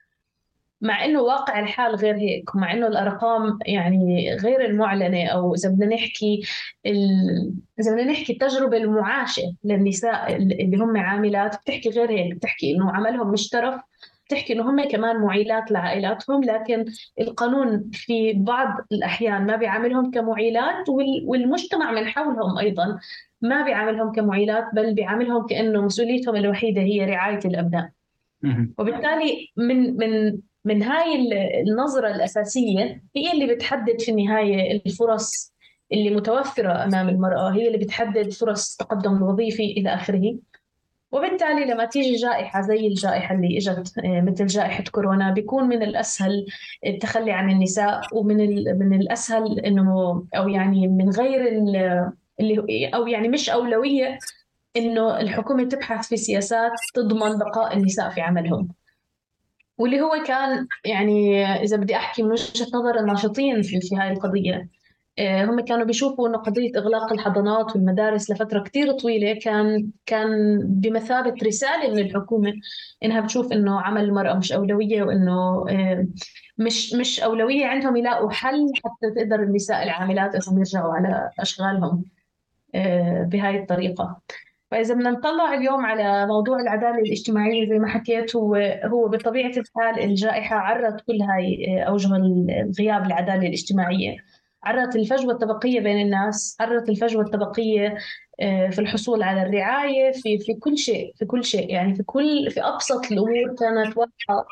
مع 0.82 1.06
إنه 1.06 1.22
واقع 1.22 1.60
الحال 1.60 1.96
غير 1.96 2.16
هيك 2.16 2.56
ومع 2.56 2.74
إنه 2.74 2.88
الأرقام 2.88 3.60
يعني 3.66 4.36
غير 4.36 4.66
المعلنة 4.66 5.26
أو 5.28 5.56
إذا 5.56 5.70
بدنا 5.70 5.86
نحكي 5.96 6.42
ال... 6.86 7.10
إذا 7.80 7.92
بدنا 7.92 8.12
نحكي 8.12 8.34
التجربة 8.34 8.78
المعاشة 8.78 9.56
للنساء 9.64 10.36
اللي 10.36 10.78
هم 10.78 10.98
عاملات 10.98 11.56
بتحكي 11.62 11.90
غير 11.90 12.12
هيك 12.12 12.36
بتحكي 12.36 12.76
إنه 12.76 12.92
عملهم 12.92 13.32
مش 13.32 13.50
ترف. 13.50 13.82
بتحكي 14.28 14.54
إنه 14.54 14.70
هم 14.70 14.88
كمان 14.88 15.16
معيلات 15.16 15.72
لعائلاتهم 15.72 16.44
لكن 16.44 16.86
القانون 17.20 17.90
في 17.94 18.34
بعض 18.34 18.68
الأحيان 18.92 19.46
ما 19.46 19.56
بيعاملهم 19.56 20.12
كمعيلات 20.12 20.90
والمجتمع 21.26 21.92
من 21.92 22.08
حولهم 22.08 22.58
أيضا 22.58 23.00
ما 23.42 23.64
بيعاملهم 23.64 24.12
كمعيلات 24.12 24.66
بل 24.74 24.94
بيعاملهم 24.94 25.46
كأنه 25.46 25.82
مسؤوليتهم 25.82 26.36
الوحيدة 26.36 26.82
هي 26.82 27.06
رعاية 27.06 27.40
الأبناء. 27.46 27.90
وبالتالي 28.78 29.52
من 29.58 29.98
من 29.98 30.40
من 30.66 30.84
هاي 30.84 31.30
النظرة 31.62 32.08
الأساسية 32.08 33.04
هي 33.16 33.32
اللي 33.34 33.56
بتحدد 33.56 34.02
في 34.02 34.12
النهاية 34.12 34.82
الفرص 34.86 35.54
اللي 35.92 36.10
متوفرة 36.16 36.84
أمام 36.84 37.10
المرأة 37.10 37.50
هي 37.50 37.68
اللي 37.68 37.78
بتحدد 37.78 38.30
فرص 38.34 38.82
التقدم 38.82 39.18
الوظيفي 39.18 39.64
إلى 39.72 39.94
آخره. 39.94 40.36
وبالتالي 41.14 41.66
لما 41.66 41.86
تيجي 41.86 42.16
جائحة 42.16 42.62
زي 42.62 42.88
الجائحة 42.88 43.36
اللي 43.36 43.58
إجت 43.58 43.98
آه، 43.98 44.22
مثل 44.22 44.46
جائحة 44.46 44.84
كورونا 44.92 45.32
بيكون 45.32 45.64
من 45.64 45.84
الأسهل 45.84 46.46
التخلي 46.86 47.32
عن 47.32 47.50
النساء 47.50 48.02
ومن 48.14 48.38
من 48.80 48.94
الأسهل 49.02 49.60
إنه 49.60 50.24
أو 50.36 50.48
يعني 50.50 50.88
من 50.88 51.10
غير 51.10 51.48
اللي 52.40 52.92
أو 52.94 53.08
يعني 53.08 53.28
مش 53.28 53.50
أولوية 53.50 54.20
إنه 54.78 55.20
الحكومة 55.20 55.64
تبحث 55.64 56.08
في 56.08 56.18
سياسات 56.18 56.72
تضمن 56.94 57.38
بقاء 57.38 57.78
النساء 57.78 58.10
في 58.10 58.22
عملهم. 58.22 58.68
واللي 59.78 60.02
هو 60.02 60.24
كان 60.28 60.68
يعني 60.86 61.46
إذا 61.46 61.78
بدي 61.78 61.96
أحكي 61.96 62.24
من 62.24 62.32
وجهة 62.32 62.68
نظر 62.74 63.00
الناشطين 63.00 63.62
في, 63.62 63.82
في 63.82 63.96
هذه 63.98 64.12
القضية. 64.12 64.70
هم 65.20 65.60
كانوا 65.60 65.86
بيشوفوا 65.86 66.28
إنه 66.30 66.38
قضية 66.38 66.72
إغلاق 66.78 67.14
الحضانات 67.14 67.76
والمدارس 67.76 68.32
لفترة 68.32 68.60
كثير 68.60 68.92
طويلة 68.92 69.40
كان 69.40 69.90
كان 70.06 70.60
بمثابة 70.64 71.36
رسالة 71.44 71.94
من 71.94 72.00
الحكومة 72.00 72.54
إنها 73.04 73.22
بتشوف 73.22 73.52
إنه 73.52 73.82
عمل 73.82 74.04
المرأة 74.04 74.34
مش 74.34 74.52
أولوية 74.52 75.04
وإنه 75.04 75.66
آه، 75.70 76.08
مش 76.58 76.94
مش 76.94 77.20
أولوية 77.20 77.66
عندهم 77.66 77.96
يلاقوا 77.96 78.32
حل 78.32 78.72
حتى 78.76 79.12
تقدر 79.16 79.44
النساء 79.44 79.84
العاملات 79.84 80.36
انهم 80.36 80.58
يرجعوا 80.60 80.94
على 80.94 81.30
أشغالهم 81.40 82.04
آه، 82.76 83.24
بهاي 83.24 83.60
الطريقة. 83.60 84.22
فإذا 84.72 84.94
بدنا 84.94 85.12
نطلع 85.12 85.54
اليوم 85.54 85.86
على 85.86 86.28
موضوع 86.28 86.60
العدالة 86.60 87.00
الاجتماعية 87.00 87.70
زي 87.70 87.80
ما 87.80 87.88
حكيت 87.88 88.36
هو 88.36 88.56
هو 88.86 89.08
بطبيعة 89.08 89.52
الحال 89.58 90.00
الجائحة 90.04 90.56
عرت 90.56 91.02
كل 91.02 91.22
هاي 91.22 91.84
أوجه 91.88 92.16
الغياب 92.16 93.06
العدالة 93.06 93.48
الاجتماعية. 93.48 94.18
عرت 94.64 94.96
الفجوة 94.96 95.34
الطبقية 95.34 95.80
بين 95.80 96.02
الناس 96.02 96.58
عرت 96.60 96.90
الفجوة 96.90 97.24
الطبقية 97.24 97.98
آه، 98.42 98.70
في 98.70 98.80
الحصول 98.80 99.24
على 99.24 99.42
الرعاية 99.44 100.12
في 100.12 100.40
في 100.40 100.54
كل 100.54 100.78
شيء 100.78 101.14
في 101.16 101.26
كل 101.26 101.44
شيء. 101.44 101.70
يعني 101.70 101.96
في 101.96 102.04
كل 102.04 102.52
في 102.52 102.62
أبسط 102.62 103.12
الأمور 103.12 103.56
كانت 103.60 103.98
واضحة. 103.98 104.46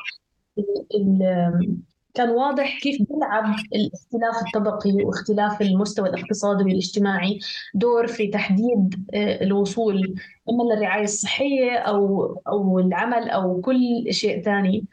كان 2.14 2.30
واضح 2.30 2.78
كيف 2.80 3.02
بيلعب 3.02 3.44
الاختلاف 3.74 4.46
الطبقي 4.46 4.92
واختلاف 4.92 5.62
المستوى 5.62 6.08
الاقتصادي 6.08 6.64
والاجتماعي 6.64 7.38
دور 7.74 8.06
في 8.06 8.28
تحديد 8.28 9.06
آه، 9.14 9.42
الوصول 9.44 10.14
إما 10.50 10.74
للرعاية 10.74 11.04
الصحية 11.04 11.76
أو 11.76 12.24
أو 12.48 12.78
العمل 12.78 13.30
أو 13.30 13.60
كل 13.60 14.06
شيء 14.10 14.42
ثاني. 14.42 14.84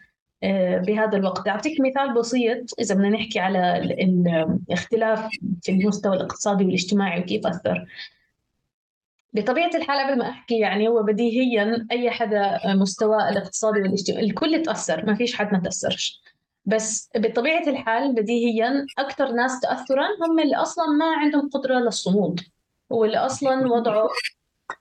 بهذا 0.88 1.18
الوقت. 1.18 1.48
أعطيك 1.48 1.82
مثال 1.82 2.14
بسيط 2.14 2.80
إذا 2.80 2.96
بدنا 2.96 3.10
نحكي 3.10 3.40
على 3.40 3.78
الاختلاف 3.78 5.30
في 5.62 5.72
المستوى 5.72 6.16
الاقتصادي 6.16 6.66
والاجتماعي 6.66 7.20
وكيف 7.20 7.48
أثر. 7.48 7.86
بطبيعة 9.34 9.72
الحال 9.76 10.08
قبل 10.08 10.18
ما 10.20 10.30
أحكي 10.30 10.60
يعني 10.60 10.88
هو 10.88 11.04
بديهيا 11.04 11.88
أي 11.92 12.12
حدا 12.12 12.60
مستوى 12.66 13.30
الاقتصادي 13.30 13.80
والاجتماعي 13.80 14.26
الكل 14.26 14.62
تأثر 14.62 15.06
ما 15.06 15.16
فيش 15.16 15.36
حد 15.36 15.54
ما 15.54 15.60
تأثرش. 15.60 16.22
بس 16.66 17.10
بطبيعة 17.16 17.70
الحال 17.70 18.16
بديهيا 18.16 18.86
أكثر 18.98 19.32
ناس 19.32 19.60
تأثرا 19.60 20.08
هم 20.22 20.40
اللي 20.40 20.56
أصلا 20.56 20.86
ما 20.86 21.06
عندهم 21.06 21.50
قدرة 21.50 21.80
للصمود 21.80 22.42
واللي 22.90 23.18
أصلا 23.18 23.68
وضعه 23.68 24.10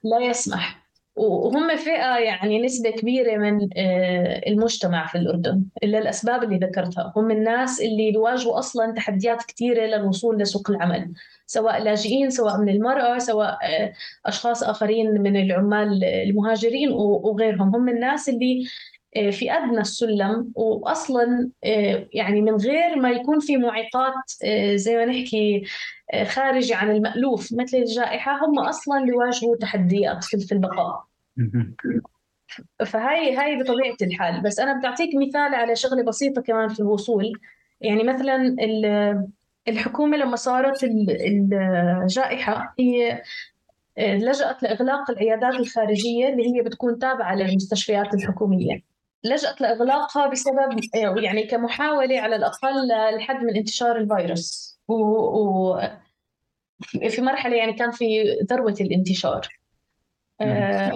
لا 0.03 0.19
يسمح. 0.19 0.78
وهم 1.19 1.75
فئة 1.75 2.17
يعني 2.17 2.61
نسبة 2.61 2.89
كبيرة 2.89 3.37
من 3.37 3.69
آه، 3.77 4.41
المجتمع 4.47 5.07
في 5.07 5.17
الأردن 5.17 5.63
إلا 5.83 5.97
الأسباب 5.97 6.43
اللي 6.43 6.57
ذكرتها. 6.57 7.13
هم 7.15 7.31
الناس 7.31 7.81
اللي 7.81 8.11
بيواجهوا 8.11 8.59
أصلا 8.59 8.93
تحديات 8.93 9.43
كثيرة 9.43 9.85
للوصول 9.85 10.37
لسوق 10.37 10.71
العمل 10.71 11.11
سواء 11.45 11.83
لاجئين 11.83 12.29
سواء 12.29 12.57
من 12.57 12.69
المرأة 12.69 13.17
سواء 13.17 13.57
آه، 13.63 13.93
أشخاص 14.25 14.63
آخرين 14.63 15.21
من 15.21 15.37
العمال 15.37 16.03
المهاجرين 16.03 16.91
وغيرهم. 16.91 17.75
هم 17.75 17.89
الناس 17.89 18.29
اللي 18.29 18.67
آه، 19.17 19.29
في 19.29 19.51
أدنى 19.51 19.81
السلم 19.81 20.51
وأصلا 20.55 21.49
يعني 22.13 22.41
من 22.41 22.55
غير 22.55 22.95
ما 22.95 23.09
يكون 23.11 23.39
في 23.39 23.57
معيقات 23.57 24.13
زي 24.75 24.95
ما 24.97 25.05
نحكي 25.05 25.63
خارجة 26.25 26.75
عن 26.75 26.91
المألوف 26.91 27.53
مثل 27.53 27.77
الجائحة 27.77 28.45
هم 28.45 28.59
أصلا 28.59 29.03
بيواجهوا 29.05 29.55
تحديات 29.55 30.23
في 30.23 30.51
البقاء. 30.51 31.08
فهاي 32.85 33.35
هاي 33.35 33.63
بطبيعة 33.63 33.97
الحال. 34.01 34.41
بس 34.41 34.59
أنا 34.59 34.79
بتعطيك 34.79 35.09
مثال 35.15 35.55
على 35.55 35.75
شغلة 35.75 36.03
بسيطة 36.03 36.41
كمان 36.41 36.69
في 36.69 36.79
الوصول. 36.79 37.31
يعني 37.81 38.03
مثلا 38.03 38.55
الحكومة 39.67 40.17
لما 40.17 40.35
صارت 40.35 40.83
الجائحة 40.83 42.73
هي 42.79 43.21
لجأت 43.97 44.63
لإغلاق 44.63 45.11
العيادات 45.11 45.53
الخارجية 45.53 46.29
اللي 46.29 46.55
هي 46.55 46.61
بتكون 46.61 46.99
تابعة 46.99 47.35
للمستشفيات 47.35 48.13
الحكومية. 48.13 48.81
لجأت 49.23 49.61
لإغلاقها 49.61 50.27
بسبب 50.27 50.79
يعني 51.17 51.43
كمحاولة 51.43 52.19
على 52.19 52.35
الأقل 52.35 52.87
للحد 53.13 53.43
من 53.43 53.55
انتشار 53.55 53.97
الفيروس. 53.97 54.79
و... 54.87 54.93
و... 54.93 55.81
في 57.09 57.21
مرحلة 57.21 57.55
يعني 57.55 57.73
كان 57.73 57.91
في 57.91 58.23
ذروة 58.51 58.75
الانتشار. 58.81 59.47
آه 60.41 60.91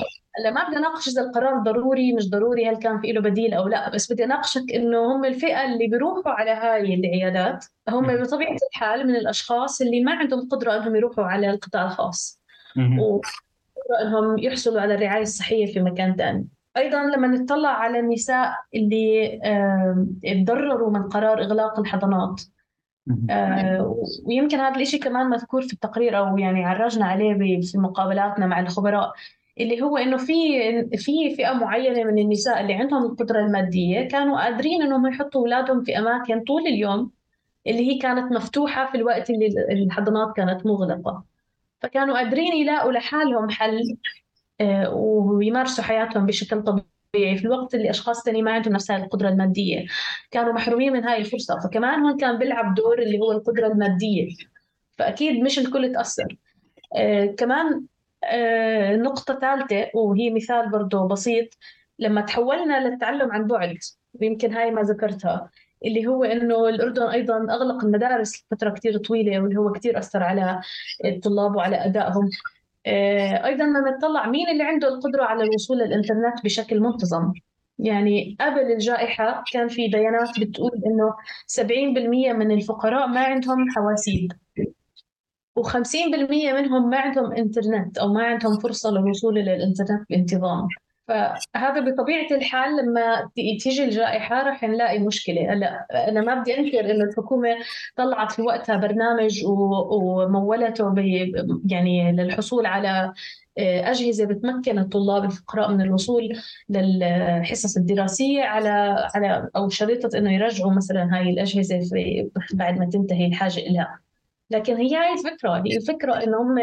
ما 0.54 0.68
بدي 0.68 0.78
اناقش 0.78 1.08
إذا 1.08 1.22
القرار 1.22 1.58
ضروري 1.58 2.14
مش 2.14 2.30
ضروري 2.30 2.70
هل 2.70 2.76
كان 2.76 3.00
في 3.00 3.12
له 3.12 3.22
بديل 3.22 3.54
أو 3.54 3.68
لا 3.68 3.90
بس 3.90 4.14
بدي 4.14 4.24
أناقشك 4.24 4.72
إنه 4.74 5.16
هم 5.16 5.26
الفئة 5.26 5.66
اللي 5.66 5.88
بيروحوا 5.88 6.32
على 6.32 6.52
هاي 6.52 6.94
العيادات 6.94 7.66
هم 7.90 8.08
بطبيعة 8.22 8.58
الحال 8.72 9.08
من 9.08 9.16
الأشخاص 9.16 9.82
اللي 9.82 10.02
ما 10.02 10.12
عندهم 10.16 10.50
قدرة 10.50 10.76
إنهم 10.76 10.96
يروحوا 10.96 11.24
على 11.24 11.50
القطاع 11.50 11.86
الخاص. 11.86 12.42
وقدره 13.00 14.02
إنهم 14.02 14.38
يحصلوا 14.38 14.82
على 14.82 14.96
الرعاية 14.96 15.22
الصحية 15.22 15.74
في 15.74 15.82
مكان 15.82 16.16
ثاني 16.16 16.48
أيضا 16.78 17.04
لما 17.04 17.28
نطلع 17.28 17.70
على 17.70 18.00
النساء 18.00 18.54
اللي 18.76 19.40
تضرروا 20.24 20.92
من 20.92 21.04
قرار 21.04 21.42
إغلاق 21.42 21.80
الحضانات. 21.80 22.42
آه 23.30 23.96
ويمكن 24.26 24.60
هذا 24.60 24.82
الشيء 24.82 25.04
كمان 25.04 25.30
مذكور 25.30 25.62
في 25.62 25.74
التقرير 25.74 26.18
أو 26.18 26.38
يعني 26.38 26.66
عرجنا 26.66 27.06
عليه 27.06 27.62
في 27.62 27.78
مقابلاتنا 27.78 28.46
مع 28.46 28.60
الخبراء. 28.60 29.14
اللي 29.60 29.82
هو 29.82 29.98
إنه 29.98 30.18
في 30.18 30.34
في 30.98 31.36
فئة 31.36 31.54
معينة 31.54 32.04
من 32.04 32.20
النساء 32.20 32.62
اللي 32.62 32.74
عندهم 32.74 33.06
القدرة 33.06 33.40
المادية 33.40 34.08
كانوا 34.08 34.40
قادرين 34.42 34.82
إنهم 34.82 35.08
يحطوا 35.08 35.42
أولادهم 35.42 35.84
في 35.84 35.98
أماكن 36.00 36.44
طول 36.44 36.62
اليوم 36.68 37.12
اللي 37.68 37.92
هي 37.92 38.00
كانت 38.00 38.32
مفتوحة 38.32 38.92
في 38.92 38.98
الوقت 38.98 39.30
اللي 39.30 39.48
الحضانات 39.72 40.36
كانت 40.36 40.66
مغلقة. 40.66 41.24
فكانوا 41.82 42.18
قادرين 42.18 42.54
يلاقوا 42.54 42.92
لحالهم 42.92 43.50
حل 43.50 43.98
آه، 44.62 44.94
ويمارسوا 44.96 45.84
حياتهم 45.84 46.26
بشكل 46.26 46.64
طبيعي 46.64 47.38
في 47.38 47.46
الوقت 47.46 47.76
اللي 47.76 47.90
أشخاص 47.90 48.24
ثاني 48.26 48.42
ما 48.42 48.52
عندهم 48.52 48.74
نفس 48.74 48.92
هاي 48.92 49.04
القدرة 49.04 49.30
المادية. 49.30 49.86
كانوا 50.32 50.54
محرومين 50.54 50.94
من 50.94 51.04
هاي 51.04 51.18
الفرصة. 51.22 51.60
فكمان 51.60 52.00
هون 52.00 52.18
كان 52.18 52.38
بيلعب 52.38 52.76
دور 52.76 53.00
اللي 53.02 53.20
هو 53.20 53.32
القدرة 53.32 53.68
المادية. 53.68 54.28
فأكيد 54.98 55.44
مش 55.44 55.60
الكل 55.60 55.94
تأثر. 55.94 56.38
آه 56.96 57.26
كمان 57.26 57.86
نقطة 58.96 59.40
ثالثة 59.40 59.90
وهي 59.94 60.30
مثال 60.30 60.70
برضه 60.70 61.08
بسيط. 61.08 61.48
لما 62.00 62.22
تحولنا 62.22 62.88
للتعلم 62.88 63.32
عن 63.32 63.48
بعد 63.48 63.78
ويمكن 64.14 64.54
هاي 64.54 64.72
ما 64.72 64.82
ذكرتها 64.82 65.50
اللي 65.86 66.08
هو 66.08 66.24
إنه 66.24 66.70
الأردن 66.70 67.04
أيضا 67.04 67.38
أغلق 67.38 67.86
المدارس 67.86 68.46
لفترة 68.52 68.70
كثير 68.70 68.98
طويلة 68.98 69.40
واللي 69.40 69.58
هو 69.60 69.72
كثير 69.72 69.98
أثر 70.00 70.24
على 70.24 70.62
الطلاب 71.06 71.56
وعلى 71.56 71.86
أدائهم. 71.86 72.30
آه، 72.86 73.46
أيضا 73.46 73.64
لما 73.64 73.92
نطلع 73.98 74.28
مين 74.28 74.50
اللي 74.50 74.64
عنده 74.64 74.88
القدرة 74.88 75.24
على 75.24 75.44
الوصول 75.44 75.78
للإنترنت 75.78 76.44
بشكل 76.44 76.80
منتظم. 76.80 77.34
يعني 77.80 78.38
قبل 78.42 78.60
الجائحة 78.72 79.44
كان 79.54 79.68
في 79.68 79.88
بيانات 79.88 80.40
بتقول 80.40 80.72
إنه 80.86 81.16
70% 81.48 82.34
من 82.34 82.52
الفقراء 82.52 83.08
ما 83.08 83.24
عندهم 83.24 83.70
حواسيب. 83.70 84.32
و50% 85.60 86.54
منهم 86.54 86.90
ما 86.90 86.98
عندهم 86.98 87.32
إنترنت 87.32 87.98
أو 87.98 88.14
ما 88.14 88.24
عندهم 88.24 88.60
فرصة 88.60 88.92
للوصول 88.92 89.36
للإنترنت 89.36 90.10
بانتظام. 90.10 90.68
فهذا 91.08 91.80
بطبيعة 91.80 92.28
الحال 92.32 92.78
لما 92.78 93.30
تيجي 93.36 93.84
الجائحة 93.84 94.50
رح 94.50 94.64
نلاقي 94.64 95.00
مشكلة. 95.00 95.54
هلأ 95.54 95.88
أنا 96.10 96.22
ما 96.22 96.36
بدي 96.36 96.60
أنكر 96.60 96.92
إنه 96.92 97.04
الحكومة 97.04 97.50
طلعت 97.96 98.32
في 98.32 98.42
وقتها 98.42 98.78
برنامج 98.78 99.44
ومولته 99.46 100.94
يعني 101.66 102.12
للحصول 102.12 102.66
على 102.66 103.14
آه، 103.58 103.92
أجهزة 103.92 104.26
بتمكن 104.26 104.80
الطلاب 104.80 105.24
الفقراء 105.24 105.72
من 105.72 105.82
الوصول 105.82 106.40
للحصص 106.70 107.78
الدراسية 107.78 108.44
على 108.44 108.70
على 109.16 109.50
أو 109.56 109.70
شريطة 109.70 110.18
إنه 110.18 110.34
يرجعوا 110.34 110.74
مثلا 110.74 111.10
هاي 111.12 111.30
الأجهزة 111.30 111.80
في 111.80 112.30
بعد 112.54 112.80
ما 112.80 112.86
تنتهي 112.86 113.28
الحاجة 113.28 113.60
إليها 113.60 114.00
لكن 114.50 114.76
هي 114.78 114.96
هاي 114.96 115.14
الفكرة. 115.14 115.64
هي 115.68 115.78
الفكرة 115.78 116.24
إنه 116.24 116.42
هم 116.42 116.56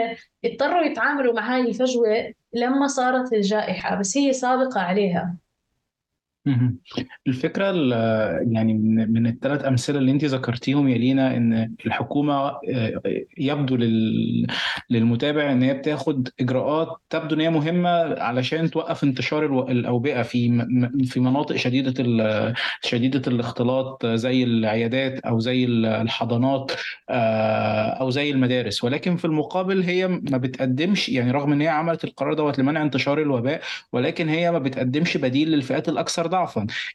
اضطروا 0.45 0.83
يتعاملوا 0.83 1.35
مع 1.35 1.55
هاي 1.57 1.61
الفجوة 1.61 2.35
لما 2.53 2.87
صارت 2.87 3.33
الجائحة 3.33 3.97
بس 4.01 4.17
هي 4.17 4.33
سابقة 4.33 4.81
عليها. 4.81 5.37
الفكرة 7.27 7.65
يعني 8.53 8.75
من 8.75 9.13
من 9.13 9.27
الثلاث 9.27 9.65
أمثلة 9.65 9.99
اللي 9.99 10.11
أنت 10.13 10.25
ذكرتيهم 10.25 10.89
يا 10.89 10.99
لينا 10.99 11.37
إن 11.37 11.75
الحكومة 11.87 12.35
آه، 12.35 13.01
يبدو 13.39 13.77
للمتابع 14.91 15.53
إن 15.53 15.63
هي 15.63 15.75
بتاخد 15.75 16.29
إجراءات 16.41 16.89
تبدو 17.11 17.35
إن 17.35 17.41
هي 17.41 17.51
مهمة 17.51 18.21
علشان 18.21 18.71
توقف 18.71 19.05
انتشار 19.05 19.71
الأوبئة 19.71 20.23
في 20.23 20.67
في 21.05 21.21
مناطق 21.21 21.57
شديدة 21.57 21.95
شديدة 22.83 23.23
الاختلاط 23.27 24.07
زي 24.07 24.45
العيادات 24.45 25.21
أو 25.21 25.39
زي 25.39 25.65
الحضانات 25.65 26.73
آه، 27.11 27.91
أو 27.91 28.11
زي 28.11 28.31
المدارس. 28.31 28.85
ولكن 28.85 29.17
في 29.17 29.25
المقابل 29.25 29.83
هي 29.83 30.09
ما 30.09 30.39
بتقدمش 30.39 31.09
يعني 31.09 31.31
رغم 31.31 31.53
إن 31.53 31.61
هي 31.61 31.69
عملت 31.69 32.05
القرار 32.05 32.35
دوت 32.35 32.59
لمنع 32.59 32.83
انتشار 32.83 33.23
الوباء 33.23 33.61
ولكن 33.93 34.29
هي 34.29 34.53
ما 34.53 34.59
بتقدمش 34.59 35.17
بديل 35.17 35.51
للفئات 35.51 35.89
الأكثر 35.89 36.27
ضعفا. 36.27 36.40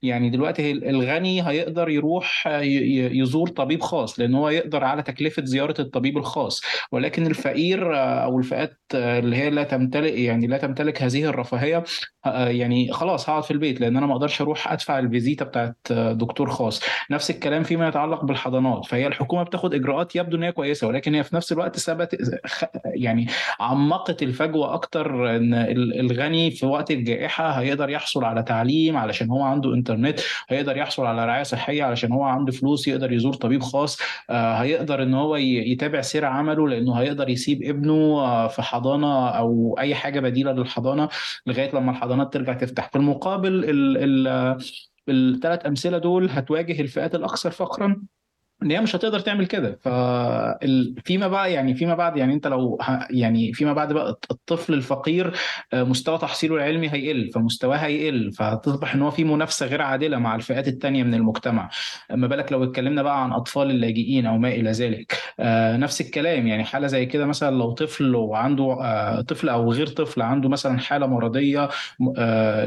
يعني 0.01 0.29
دلوقتي 0.29 0.71
الغني 0.71 1.47
هيقدر 1.47 1.89
يروح 1.89 2.47
يزور 3.11 3.49
طبيب 3.49 3.81
خاص 3.81 4.19
لأن 4.19 4.35
هو 4.35 4.49
يقدر 4.49 4.83
على 4.83 5.03
تكلفة 5.03 5.45
زيارة 5.45 5.81
الطبيب 5.81 6.17
الخاص. 6.17 6.61
ولكن 6.91 7.27
الفقير 7.27 7.95
أو 8.23 8.39
الفئات 8.39 8.79
اللي 8.93 9.35
هي 9.35 9.49
لا 9.49 9.63
تمتلك 9.63 10.13
يعني 10.13 10.47
لا 10.47 10.57
تمتلك 10.57 11.01
هذه 11.01 11.25
الرفاهية 11.25 11.83
يعني 12.35 12.91
خلاص 12.91 13.29
هقعد 13.29 13.43
في 13.43 13.51
البيت 13.51 13.81
لأن 13.81 13.97
أنا 13.97 14.05
ما 14.05 14.13
أقدرش 14.13 14.41
أروح 14.41 14.71
أدفع 14.71 14.99
الفيزيتا 14.99 15.45
بتاعت 15.45 15.77
دكتور 15.91 16.49
خاص. 16.49 16.81
نفس 17.11 17.29
الكلام 17.29 17.63
فيما 17.63 17.87
يتعلق 17.87 18.25
بالحضانات. 18.25 18.85
فهي 18.85 19.07
الحكومة 19.07 19.43
بتاخد 19.43 19.73
إجراءات 19.73 20.15
يبدو 20.15 20.37
إن 20.37 20.43
هي 20.43 20.51
كويسة 20.51 20.87
ولكن 20.87 21.15
هي 21.15 21.23
في 21.23 21.35
نفس 21.35 21.51
الوقت 21.51 21.79
ثبت 21.79 22.17
يعني 22.85 23.27
عمقت 23.59 24.23
الفجوة 24.23 24.73
أكتر 24.73 25.35
إن 25.35 25.53
الغني 25.99 26.51
في 26.51 26.65
وقت 26.65 26.91
الجائحة 26.91 27.49
هيقدر 27.49 27.89
يحصل 27.89 28.23
على 28.23 28.43
تعليم 28.43 28.97
علشان 29.25 29.31
هو 29.31 29.43
عنده 29.43 29.73
انترنت 29.73 30.19
هيقدر 30.49 30.77
يحصل 30.77 31.05
على 31.05 31.25
رعاية 31.25 31.43
صحية 31.43 31.83
علشان 31.83 32.11
هو 32.11 32.23
عنده 32.23 32.51
فلوس 32.51 32.87
يقدر 32.87 33.11
يزور 33.11 33.33
طبيب 33.33 33.61
خاص 33.63 33.97
آه، 34.29 34.53
هيقدر 34.53 35.03
إن 35.03 35.13
هو 35.13 35.35
يتابع 35.35 36.01
سير 36.01 36.25
عمله 36.25 36.67
لأنه 36.69 36.93
هيقدر 36.93 37.29
يسيب 37.29 37.63
ابنه 37.63 37.93
آه، 38.19 38.47
في 38.47 38.61
حضانة 38.61 39.29
أو 39.29 39.75
أي 39.79 39.95
حاجة 39.95 40.19
بديلة 40.19 40.51
للحضانة 40.51 41.09
لغاية 41.47 41.75
لما 41.75 41.91
الحضانات 41.91 42.33
ترجع 42.33 42.53
تفتح. 42.53 42.89
في 42.89 42.95
المقابل 42.95 43.65
الثلاث 45.09 45.65
أمثلة 45.65 45.97
دول 45.97 46.29
هتواجه 46.29 46.81
الفئات 46.81 47.15
الاكثر 47.15 47.51
فقرا. 47.51 48.01
إن 48.63 48.71
هي 48.71 48.81
مش 48.81 48.95
هتقدر 48.95 49.19
تعمل 49.19 49.45
كده. 49.45 49.79
فيما 51.05 51.27
بقى 51.27 51.53
يعني 51.53 51.75
فيما 51.75 51.95
بعد 51.95 52.17
يعني 52.17 52.33
أنت 52.33 52.47
لو 52.47 52.79
يعني 53.09 53.53
فيما 53.53 53.73
بعد 53.73 53.93
بقى 53.93 54.19
الطفل 54.31 54.73
الفقير 54.73 55.33
آه، 55.73 55.83
مستوى 55.83 56.17
تحصيله 56.17 56.55
العلمي 56.55 56.89
هيقل 56.89 57.31
فمستواه 57.35 57.77
هيقل 57.77 58.31
فتصبح 58.31 58.93
إن 58.95 59.01
هو 59.01 59.11
في 59.11 59.23
منافسة 59.23 59.65
غير 59.65 59.81
عادلة 59.81 60.17
مع 60.17 60.35
الفئات 60.35 60.67
الثانية 60.67 61.03
من 61.03 61.13
المجتمع. 61.13 61.69
ما 62.11 62.27
بالك 62.27 62.51
لو 62.51 62.63
اتكلمنا 62.63 63.03
بقى 63.03 63.23
عن 63.23 63.31
أطفال 63.33 63.69
اللاجئين 63.69 64.25
أو 64.25 64.37
ما 64.37 64.47
إلى 64.49 64.71
ذلك. 64.71 65.17
آه، 65.39 65.77
نفس 65.77 66.01
الكلام 66.01 66.47
يعني 66.47 66.63
حالة 66.63 66.87
زي 66.87 67.05
كده 67.05 67.25
مثلا 67.25 67.55
لو 67.55 67.71
طفل 67.71 68.15
وعنده 68.15 68.63
آه، 68.81 69.21
طفل 69.21 69.49
أو 69.49 69.71
غير 69.71 69.87
طفل 69.87 70.21
عنده 70.21 70.49
مثلا 70.49 70.77
حالة 70.79 71.07
مرضية 71.07 71.69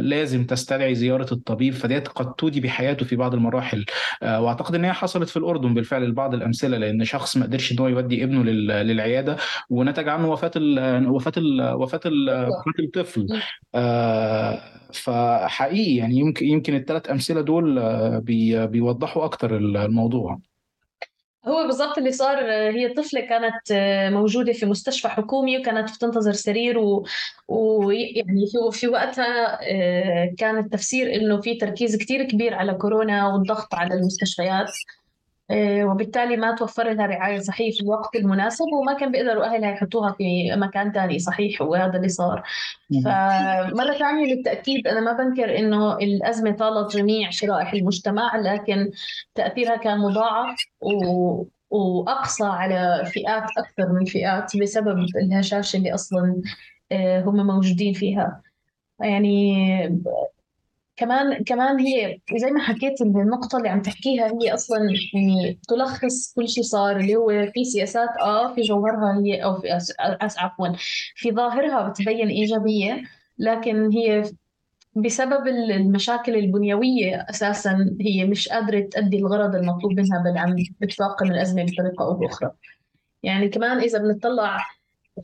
لازم 0.00 0.44
تستدعي 0.46 0.94
زيارة 0.94 1.32
الطبيب 1.32 1.74
فديت 1.74 2.08
قد 2.08 2.34
تودي 2.34 2.60
بحياته 2.60 3.06
في 3.06 3.16
بعض 3.16 3.34
المراحل. 3.34 3.84
وأعتقد 4.22 4.74
إن 4.74 4.84
هي 4.84 4.92
حصلت 4.92 5.28
في 5.28 5.36
الأردن 5.36 5.74
بالفعل 5.78 6.12
بعض 6.12 6.34
الأمثلة 6.34 6.78
لأن 6.78 7.04
شخص 7.04 7.36
ما 7.36 7.46
قدرش 7.46 7.72
إن 7.72 7.78
هو 7.78 7.88
يودي 7.88 8.24
ابنه 8.24 8.44
للعيادة 8.82 9.36
ونتج 9.70 10.08
عنه 10.08 10.30
وفاة 10.30 10.50
ال 10.56 11.08
وفاة 11.08 11.32
ال 11.36 11.74
وفاة 11.74 12.00
ال 12.06 12.30
وفاة 12.30 12.84
الطفل. 12.84 13.26
آه 13.74 14.60
فحقيقي 14.92 15.96
يعني 15.96 16.18
يمكن 16.18 16.46
يمكن 16.46 16.74
الثلاث 16.74 17.10
أمثلة 17.10 17.40
دول 17.40 17.80
بي 18.20 18.66
بيوضحوا 18.66 19.24
أكتر 19.24 19.56
الموضوع. 19.56 20.38
هو 21.46 21.66
بالضبط 21.66 21.98
اللي 21.98 22.12
صار 22.12 22.38
هي 22.50 22.88
طفلة 22.88 23.20
كانت 23.20 23.72
موجودة 24.12 24.52
في 24.52 24.66
مستشفى 24.66 25.08
حكومي 25.08 25.58
وكانت 25.58 25.96
بتنتظر 25.96 26.32
سرير 26.32 26.78
ويعني 27.48 28.42
و... 28.42 28.70
في... 28.70 28.78
في 28.80 28.88
وقتها 28.88 29.58
آه، 29.62 30.34
كان 30.38 30.58
التفسير 30.58 31.14
إنه 31.14 31.40
في 31.40 31.54
تركيز 31.54 31.96
كتير 31.96 32.24
كبير 32.24 32.54
على 32.54 32.74
كورونا 32.74 33.28
والضغط 33.28 33.74
على 33.74 33.94
المستشفيات. 33.94 34.70
وبالتالي 35.52 36.36
ما 36.36 36.54
توفر 36.54 36.92
لها 36.92 37.06
رعاية 37.06 37.38
صحية 37.38 37.72
في 37.72 37.80
الوقت 37.80 38.16
المناسب 38.16 38.64
وما 38.64 38.92
كان 38.98 39.12
بيقدروا 39.12 39.44
أهلها 39.44 39.70
يحطوها 39.70 40.12
في 40.12 40.56
مكان 40.56 40.92
ثاني 40.92 41.18
صحيح 41.18 41.62
وهذا 41.62 41.96
اللي 41.96 42.08
صار. 42.08 42.42
فمرة 43.04 43.92
ثانية 43.98 44.34
للتأكيد 44.34 44.86
أنا 44.86 45.00
ما 45.00 45.12
بنكر 45.12 45.58
إنه 45.58 45.96
الأزمة 45.96 46.50
طالت 46.50 46.96
جميع 46.96 47.30
شرائح 47.30 47.72
المجتمع 47.72 48.36
لكن 48.36 48.90
تأثيرها 49.34 49.76
كان 49.76 49.98
مضاعف 49.98 50.56
و 50.80 51.44
وأقصى 51.70 52.44
على 52.44 53.02
فئات 53.06 53.44
أكثر 53.58 53.92
من 53.92 54.04
فئات 54.04 54.56
بسبب 54.56 55.06
الهشاشة 55.16 55.76
اللي 55.76 55.94
أصلا 55.94 56.42
آه، 56.92 57.20
هم 57.20 57.46
موجودين 57.46 57.94
فيها. 57.94 58.42
يعني 59.00 59.54
كمان 60.98 61.44
كمان 61.44 61.80
هي 61.80 62.20
زي 62.36 62.50
ما 62.50 62.60
حكيت 62.60 63.00
النقطة 63.00 63.58
اللي 63.58 63.68
عم 63.68 63.82
تحكيها 63.82 64.26
هي 64.26 64.54
أصلا 64.54 64.78
يعني 65.14 65.60
تلخص 65.68 66.34
كل 66.34 66.48
شيء 66.48 66.64
صار 66.64 66.96
اللي 66.96 67.16
هو 67.16 67.50
في 67.54 67.64
سياسات 67.64 68.08
آه 68.20 68.54
في 68.54 68.60
جوهرها 68.60 69.20
هي 69.24 69.44
أو 69.44 69.60
في 69.60 69.68
عفوا 70.38 70.68
في 71.14 71.32
ظاهرها 71.32 71.88
بتبين 71.88 72.28
إيجابية 72.28 73.02
لكن 73.38 73.92
هي 73.92 74.22
بسبب 74.96 75.46
المشاكل 75.46 76.36
البنيوية 76.36 77.26
أساسا 77.30 77.96
هي 78.00 78.24
مش 78.24 78.48
قادرة 78.48 78.80
تؤدي 78.80 79.18
الغرض 79.18 79.54
المطلوب 79.54 79.92
منها 79.92 80.22
بل 80.24 80.38
عم 80.38 80.56
بتفاقم 80.80 81.30
الأزمة 81.30 81.62
بطريقة 81.62 82.04
أو 82.04 82.14
بأخرى. 82.14 82.50
يعني 83.22 83.48
كمان 83.48 83.78
إذا 83.78 83.98
بنطلع 83.98 84.58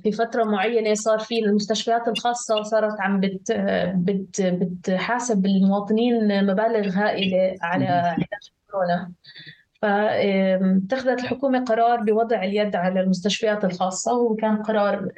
في 0.02 0.12
فترة 0.12 0.44
معينة 0.44 0.94
صار 0.94 1.18
في 1.18 1.38
المستشفيات 1.38 2.08
الخاصة 2.08 2.62
صارت 2.62 3.00
عم 3.00 3.20
بت 3.20 3.52
بت 3.94 4.42
بتحاسب 4.42 5.46
المواطنين 5.46 6.46
مبالغ 6.46 6.88
هائلة 6.88 7.56
على 7.62 7.86
علاج 7.86 8.50
كورونا. 8.70 9.12
فاتخذت 9.82 11.20
الحكومة 11.20 11.64
قرار 11.64 12.00
بوضع 12.00 12.44
اليد 12.44 12.76
على 12.76 13.00
المستشفيات 13.00 13.64
الخاصة 13.64 14.18
وكان 14.18 14.62
قرار 14.62 15.08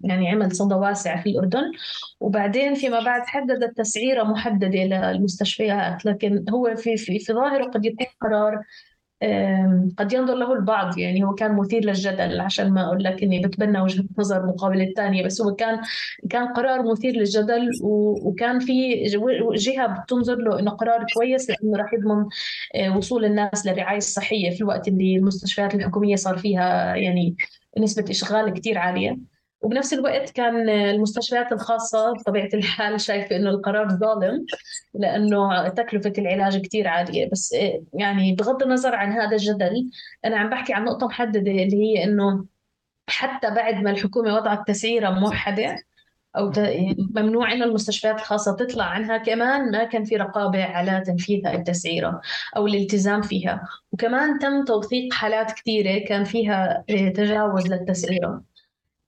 يعني 0.00 0.30
عمل 0.30 0.52
صدى 0.56 0.74
واسع 0.74 1.22
في 1.22 1.30
الأردن. 1.30 1.72
وبعدين 2.20 2.74
فيما 2.74 3.00
بعد 3.00 3.22
حددت 3.26 3.76
تسعيرة 3.76 4.22
محددة 4.22 4.68
للمستشفيات 4.84 6.06
لكن 6.06 6.44
هو 6.50 6.76
في 6.76 6.96
في 6.96 7.18
في 7.18 7.32
ظاهره 7.32 7.64
قد 7.64 7.84
يكون 7.84 8.06
قرار 8.20 8.62
قد 9.98 10.12
ينظر 10.12 10.34
له 10.34 10.52
البعض. 10.52 10.98
يعني 10.98 11.24
هو 11.24 11.34
كان 11.34 11.56
مثير 11.56 11.84
للجدل 11.84 12.40
عشان 12.40 12.70
ما 12.72 12.86
أقول 12.86 13.04
لك 13.04 13.22
إني 13.22 13.40
بتبنى 13.46 13.80
وجهة 13.80 14.04
نظر 14.18 14.46
مقابل 14.46 14.80
الثانية. 14.82 15.24
بس 15.26 15.40
هو 15.42 15.54
كان 15.54 15.80
كان 16.30 16.48
قرار 16.52 16.92
مثير 16.92 17.12
للجدل 17.16 17.70
وكان 17.82 18.58
في 18.60 19.04
جهة 19.54 19.86
بتنظر 20.02 20.36
له 20.36 20.58
إنه 20.58 20.70
قرار 20.70 21.06
كويس 21.14 21.50
لأنه 21.50 21.78
راح 21.78 21.92
يضمن 21.94 22.26
آه، 22.74 22.96
وصول 22.96 23.24
الناس 23.24 23.66
للرعايه 23.66 23.98
الصحيه 23.98 24.50
في 24.50 24.60
الوقت 24.60 24.88
اللي 24.88 25.16
المستشفيات 25.16 25.74
الحكومية 25.74 26.16
صار 26.16 26.38
فيها 26.38 26.94
يعني 26.96 27.36
نسبة 27.78 28.04
إشغال 28.10 28.52
كثير 28.54 28.78
عالية. 28.78 29.29
وبنفس 29.62 29.92
الوقت 29.92 30.30
كان 30.30 30.68
المستشفيات 30.68 31.52
الخاصة 31.52 32.12
بطبيعة 32.12 32.48
الحال 32.54 33.00
شايفة 33.00 33.36
إنه 33.36 33.50
القرار 33.50 33.88
ظالم 33.88 34.46
لأنه 34.94 35.68
تكلفة 35.68 36.12
العلاج 36.18 36.60
كتير 36.60 36.88
عالية. 36.88 37.30
بس 37.32 37.54
يعني 37.94 38.34
بغض 38.34 38.62
النظر 38.62 38.94
عن 38.94 39.12
هذا 39.12 39.32
الجدل 39.32 39.90
أنا 40.24 40.36
عم 40.36 40.50
بحكي 40.50 40.72
عن 40.72 40.84
نقطة 40.84 41.06
محددة 41.06 41.50
اللي 41.50 41.76
هي 41.76 42.04
إنه 42.04 42.44
حتى 43.08 43.50
بعد 43.50 43.74
ما 43.74 43.90
الحكومة 43.90 44.34
وضعت 44.34 44.68
تسعيرة 44.68 45.10
موحدة 45.10 45.76
أو 46.36 46.52
ممنوع 47.16 47.52
إنه 47.52 47.64
المستشفيات 47.64 48.14
الخاصة 48.18 48.56
تطلع 48.56 48.84
عنها 48.84 49.16
كمان 49.16 49.70
ما 49.70 49.84
كان 49.84 50.04
في 50.04 50.16
رقابة 50.16 50.64
على 50.64 51.02
تنفيذ 51.06 51.46
هاي 51.46 51.56
التسعيرة 51.56 52.20
أو 52.56 52.66
الالتزام 52.66 53.22
فيها. 53.22 53.68
وكمان 53.92 54.38
تم 54.38 54.64
توثيق 54.64 55.14
حالات 55.14 55.52
كثيرة 55.52 56.04
كان 56.08 56.24
فيها 56.24 56.84
تجاوز 56.88 57.66
للتسعيرة. 57.66 58.28
آه، 58.28 58.42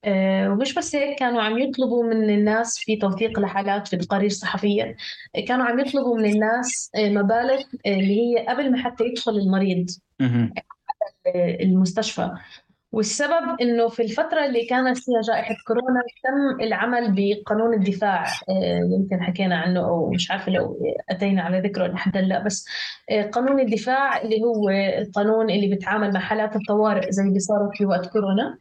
ومش 0.07 0.75
بس 0.75 0.97
هيك 0.97 1.19
كانوا 1.19 1.43
عم 1.43 1.59
يطلبوا 1.59 2.05
من 2.05 2.31
الناس 2.31 2.79
في 2.79 2.97
توثيق 2.97 3.39
الحالات 3.39 3.89
في 3.89 3.97
التقارير 3.97 4.27
الصحفية 4.27 4.97
كانوا 5.49 5.65
عم 5.67 5.81
يطلبوا 5.81 6.19
من 6.19 6.25
الناس 6.25 6.91
آه، 6.97 7.09
مبالغ 7.09 7.61
آه، 7.87 7.95
اللي 7.95 8.21
هي 8.21 8.47
قبل 8.47 8.73
ما 8.73 8.79
حتى 8.79 9.05
يدخل 9.05 9.33
المريض 9.33 9.87
المستشفى. 11.61 12.31
والسبب 12.93 13.61
إنه 13.61 13.89
في 13.89 14.03
الفترة 14.03 14.47
اللي 14.47 14.65
كانت 14.67 14.99
فيها 14.99 15.21
جائحة 15.29 15.55
كورونا 15.67 16.01
تم 16.25 16.65
العمل 16.65 17.15
بقانون 17.17 17.75
الدفاع 17.75 18.27
يمكن 18.93 19.23
حكينا 19.23 19.57
عنه 19.57 19.81
أو 19.81 20.11
مش 20.11 20.31
عارفة 20.31 20.53
لو 20.53 20.79
أتينا 21.11 21.43
على 21.43 21.61
ذكره 21.61 21.87
لحد 21.87 22.17
هلأ 22.17 22.39
بس 22.45 22.67
قانون 23.33 23.61
الدفاع 23.61 24.23
اللي 24.23 24.43
هو 24.43 24.69
القانون 24.71 25.51
اللي 25.51 25.69
بيتعامل 25.69 26.13
مع 26.13 26.21
حالات 26.21 26.57
الطوارئ 26.57 27.11
زي 27.11 27.23
اللي 27.23 27.41
صارت 27.41 27.77
في 27.77 27.87
وقت 27.87 28.07
كورونا. 28.07 28.59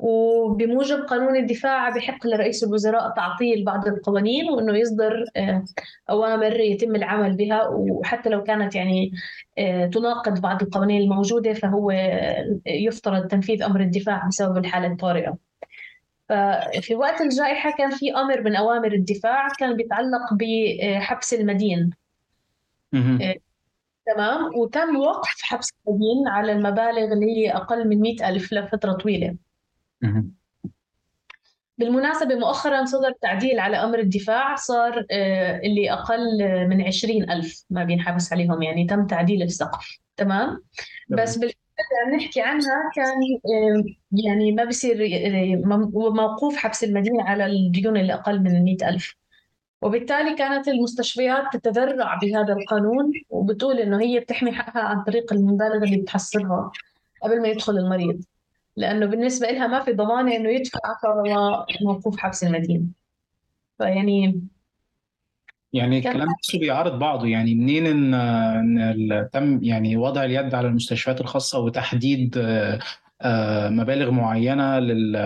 وبموجب 0.00 0.98
قانون 0.98 1.36
الدفاع 1.36 1.88
بحق 1.90 2.26
لرئيس 2.26 2.64
الوزراء 2.64 3.14
تعطيل 3.16 3.64
بعض 3.64 3.88
القوانين 3.88 4.50
وإنه 4.50 4.78
يصدر 4.78 5.24
آه، 5.36 5.64
أوامر 6.10 6.60
يتم 6.60 6.96
العمل 6.96 7.36
بها 7.36 7.68
وحتى 7.68 8.28
لو 8.28 8.42
كانت 8.42 8.74
يعني 8.74 9.12
آه، 9.58 9.86
تناقض 9.86 10.40
بعض 10.40 10.62
القوانين 10.62 11.02
الموجودة 11.02 11.52
فهو 11.52 11.90
يفترض 12.66 13.26
تنفيذ 13.26 13.62
أمر 13.62 13.80
الدفاع 13.80 14.26
بسبب 14.28 14.56
الحالة 14.56 14.86
الطارئة. 14.86 15.36
ففي 16.28 16.94
وقت 16.94 17.20
الجائحة 17.20 17.74
كان 17.78 17.90
في 17.90 18.14
أمر 18.14 18.42
من 18.42 18.56
أوامر 18.56 18.92
الدفاع 18.92 19.48
كان 19.58 19.76
بيتعلق 19.76 20.34
بحبس 20.34 21.34
المدين. 21.34 21.90
آه، 23.22 23.34
تمام 24.06 24.58
وتم 24.58 24.96
وقف 24.96 25.42
حبس 25.42 25.72
المدين 25.88 26.28
على 26.28 26.52
المبالغ 26.52 27.12
اللي 27.12 27.26
هي 27.26 27.52
أقل 27.52 27.88
من 27.88 28.00
مئة 28.00 28.28
ألف 28.28 28.52
لفترة 28.52 28.98
بالمناسبة 31.78 32.34
مؤخرا 32.34 32.84
صدر 32.84 33.12
تعديل 33.22 33.58
على 33.58 33.76
أمر 33.76 33.98
الدفاع 33.98 34.56
صار 34.56 35.06
آه، 35.10 35.60
اللي 35.60 35.92
أقل 35.92 36.38
من 36.68 36.82
عشرين 36.82 37.30
ألف 37.30 37.64
ما 37.70 37.84
بينحبس 37.84 38.32
عليهم 38.32 38.62
يعني 38.62 38.86
تم 38.86 39.06
تعديل 39.06 39.42
السقف. 39.42 39.98
تمام؟ 40.16 40.62
بس 41.08 41.36
اللي 41.36 41.52
عم 42.06 42.14
نحكي 42.16 42.40
عنها 42.40 42.90
كان 42.96 43.20
يعني 44.12 44.52
ما 44.52 44.64
بصير 44.64 44.96
آه، 45.04 45.62
موقوف 46.10 46.56
حبس 46.56 46.84
المدينة 46.84 47.22
على 47.22 47.46
الديون 47.46 47.96
اللي 47.96 48.14
أقل 48.14 48.40
من 48.40 48.62
مئة 48.64 48.88
ألف. 48.88 49.14
وبالتالي 49.82 50.34
كانت 50.36 50.68
المستشفيات 50.68 51.44
تتذرع 51.52 52.18
بهذا 52.22 52.52
القانون 52.52 53.12
وبتقول 53.30 53.78
إنه 53.78 54.00
هي 54.00 54.20
بتحمي 54.20 54.52
حقها 54.52 54.82
عن 54.82 55.02
طريق 55.02 55.32
المبالغ 55.32 55.84
اللي 55.84 55.96
بتحصلها 55.96 56.70
قبل 57.22 57.42
ما 57.42 57.48
يدخل 57.48 57.78
المريض. 57.78 58.24
لأنه 58.76 59.06
بالنسبة 59.06 59.46
لها 59.46 59.66
ما 59.66 59.80
في 59.80 59.92
ضمانة 59.92 60.36
إنه 60.36 60.48
يدفع 60.48 60.78
فهو 61.02 61.66
موقوف 61.82 62.18
حبس 62.18 62.44
المدينة. 62.44 62.84
فيعني 63.78 64.42
يعني 65.72 65.98
الكلام 65.98 66.28
نفسه 66.38 66.58
بيعارض 66.58 66.98
بعضه. 66.98 67.26
يعني 67.26 67.54
منين 67.54 67.86
ان 67.86 68.14
إن 68.14 69.28
تم 69.32 69.64
يعني 69.64 69.96
وضع 69.96 70.24
اليد 70.24 70.54
على 70.54 70.68
المستشفيات 70.68 71.20
الخاصة 71.20 71.58
وتحديد 71.58 72.38
آه، 72.38 72.78
آه، 73.22 73.68
مبالغ 73.68 74.10
معينة 74.10 74.78
لل 74.78 75.16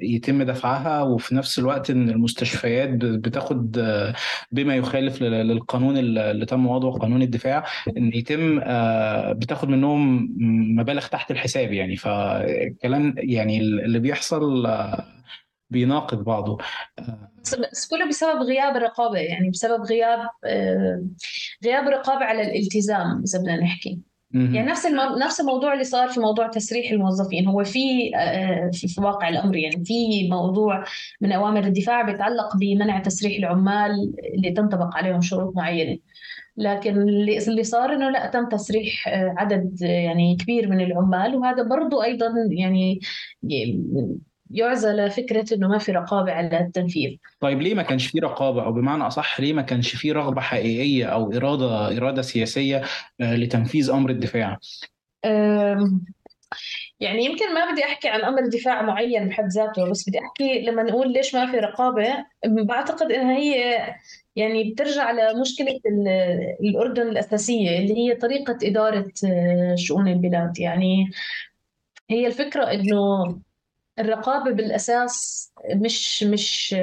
يتم 0.00 0.42
دفعها 0.42 1.02
وفي 1.02 1.34
نفس 1.34 1.58
الوقت 1.58 1.90
إن 1.90 2.08
المستشفيات 2.08 2.88
بتاخد 2.94 3.76
بما 4.52 4.76
يخالف 4.76 5.22
للقانون 5.22 5.96
اللي 5.96 6.46
تم 6.46 6.66
وضعه 6.66 6.92
قانون 6.92 7.22
الدفاع 7.22 7.64
إن 7.96 8.12
يتم 8.14 8.60
آه، 8.64 9.32
بتاخد 9.32 9.68
منهم 9.68 10.28
مبالغ 10.78 11.06
تحت 11.06 11.30
الحساب 11.30 11.72
يعني. 11.72 11.96
فالكلام 11.96 13.14
يعني 13.18 13.60
اللي 13.60 13.98
بيحصل 13.98 14.66
آه، 14.66 15.04
بيناقض 15.70 16.24
بعضه. 16.24 16.58
بس 17.72 17.88
كله 17.90 18.08
بسبب 18.08 18.42
غياب 18.42 18.76
الرقابة 18.76 19.18
يعني 19.18 19.50
بسبب 19.50 19.82
غياب 19.82 20.28
آه، 20.44 21.04
غياب 21.64 21.88
الرقابه 21.88 22.24
على 22.24 22.42
الالتزام 22.42 23.22
إذا 23.22 23.38
بدنا 23.38 23.56
نحكي. 23.56 24.00
يعني 24.34 24.70
نفس 24.70 24.86
المو... 24.86 25.16
نفس 25.16 25.40
الموضوع 25.40 25.72
اللي 25.72 25.84
صار 25.84 26.08
في 26.08 26.20
موضوع 26.20 26.48
تسريح 26.48 26.90
الموظفين. 26.90 27.46
هو 27.46 27.64
في 27.64 28.10
آه، 28.16 28.70
في, 28.72 28.88
في 28.88 29.00
واقع 29.00 29.28
الأمر 29.28 29.56
يعني 29.56 29.84
في 29.84 30.28
موضوع 30.30 30.84
من 31.20 31.32
أوامر 31.32 31.64
الدفاع 31.64 32.02
بيتعلق 32.02 32.56
بمنع 32.56 32.98
تسريح 32.98 33.38
العمال 33.38 34.12
اللي 34.34 34.50
تنطبق 34.50 34.96
عليهم 34.96 35.20
شروط 35.20 35.56
معينة. 35.56 35.98
لكن 36.56 37.02
اللي 37.48 37.64
صار 37.64 37.94
إنه 37.94 38.10
لا 38.10 38.26
تم 38.26 38.48
تسريح 38.48 39.08
آه، 39.08 39.34
عدد 39.38 39.82
يعني 39.82 40.36
كبير 40.36 40.70
من 40.70 40.80
العمال. 40.80 41.36
وهذا 41.36 41.62
برضو 41.62 42.02
أيضا 42.02 42.32
يعني 42.50 43.00
يعزى 44.54 44.92
لفكره 44.92 45.54
إنه 45.54 45.68
ما 45.68 45.78
في 45.78 45.92
رقابة 45.92 46.32
على 46.32 46.60
التنفيذ. 46.60 47.16
طيب 47.40 47.62
ليه 47.62 47.74
ما 47.74 47.82
كانش 47.82 48.06
في 48.06 48.18
رقابة 48.18 48.64
أو 48.64 48.72
بمعنى 48.72 49.06
أصح 49.06 49.40
ليه 49.40 49.52
ما 49.52 49.62
كانش 49.62 49.96
في 49.96 50.12
رغبة 50.12 50.40
حقيقية 50.40 51.06
أو 51.06 51.32
إرادة 51.32 51.96
إرادة 51.96 52.22
سياسية 52.22 52.82
آه، 53.20 53.36
لتنفيذ 53.36 53.90
أمر 53.90 54.10
الدفاع؟ 54.10 54.58
يعني 57.00 57.24
يمكن 57.24 57.54
ما 57.54 57.72
بدي 57.72 57.84
أحكي 57.84 58.08
عن 58.08 58.20
أمر 58.20 58.46
دفاع 58.46 58.82
معين 58.82 59.28
بحد 59.28 59.48
ذاته 59.48 59.90
بس 59.90 60.08
بدي 60.08 60.18
أحكي 60.18 60.60
لما 60.60 60.82
نقول 60.82 61.12
ليش 61.12 61.34
ما 61.34 61.50
في 61.50 61.56
رقابة 61.56 62.24
بعتقد 62.46 63.12
إنها 63.12 63.36
هي 63.36 63.78
يعني 64.36 64.70
بترجع 64.70 65.10
لمشكلة 65.10 65.80
الأردن 66.60 67.08
الأساسية 67.08 67.78
اللي 67.78 67.96
هي 67.96 68.14
طريقة 68.14 68.58
إدارة 68.62 69.12
آه، 69.26 69.74
شؤون 69.74 70.08
البلاد 70.08 70.58
يعني 70.58 71.10
هي 72.10 72.26
الفكرة 72.26 72.64
إنه 72.64 73.24
الرقابة 73.98 74.50
بالأساس 74.50 75.44
مش 75.74 76.22
مش 76.22 76.74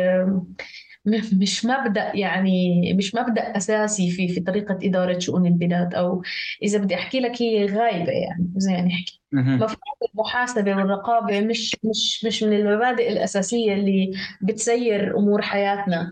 مش 1.41 1.65
مبدأ 1.65 2.11
يعني 2.15 2.93
مش 2.93 3.15
مبدأ 3.15 3.41
أساسي 3.57 4.11
في 4.11 4.27
في 4.27 4.39
طريقة 4.39 4.79
إدارة 4.83 5.19
شؤون 5.19 5.45
البلاد. 5.45 5.95
أو 5.95 6.21
إذا 6.63 6.79
بدي 6.79 6.95
أحكي 6.95 7.19
لك 7.19 7.41
هي 7.41 7.65
غايبة 7.65 8.11
يعني 8.11 8.49
زي 8.55 8.71
ما 8.73 8.81
نحكي 8.81 9.21
مفهوم 9.33 9.77
المحاسبة 10.13 10.75
والرقابة 10.75 11.41
مش 11.41 11.77
مش 11.83 12.25
مش 12.25 12.43
من 12.43 12.53
المبادئ 12.53 13.11
الأساسية 13.11 13.73
اللي 13.73 14.11
بتسير 14.41 15.17
أمور 15.17 15.41
حياتنا 15.41 16.11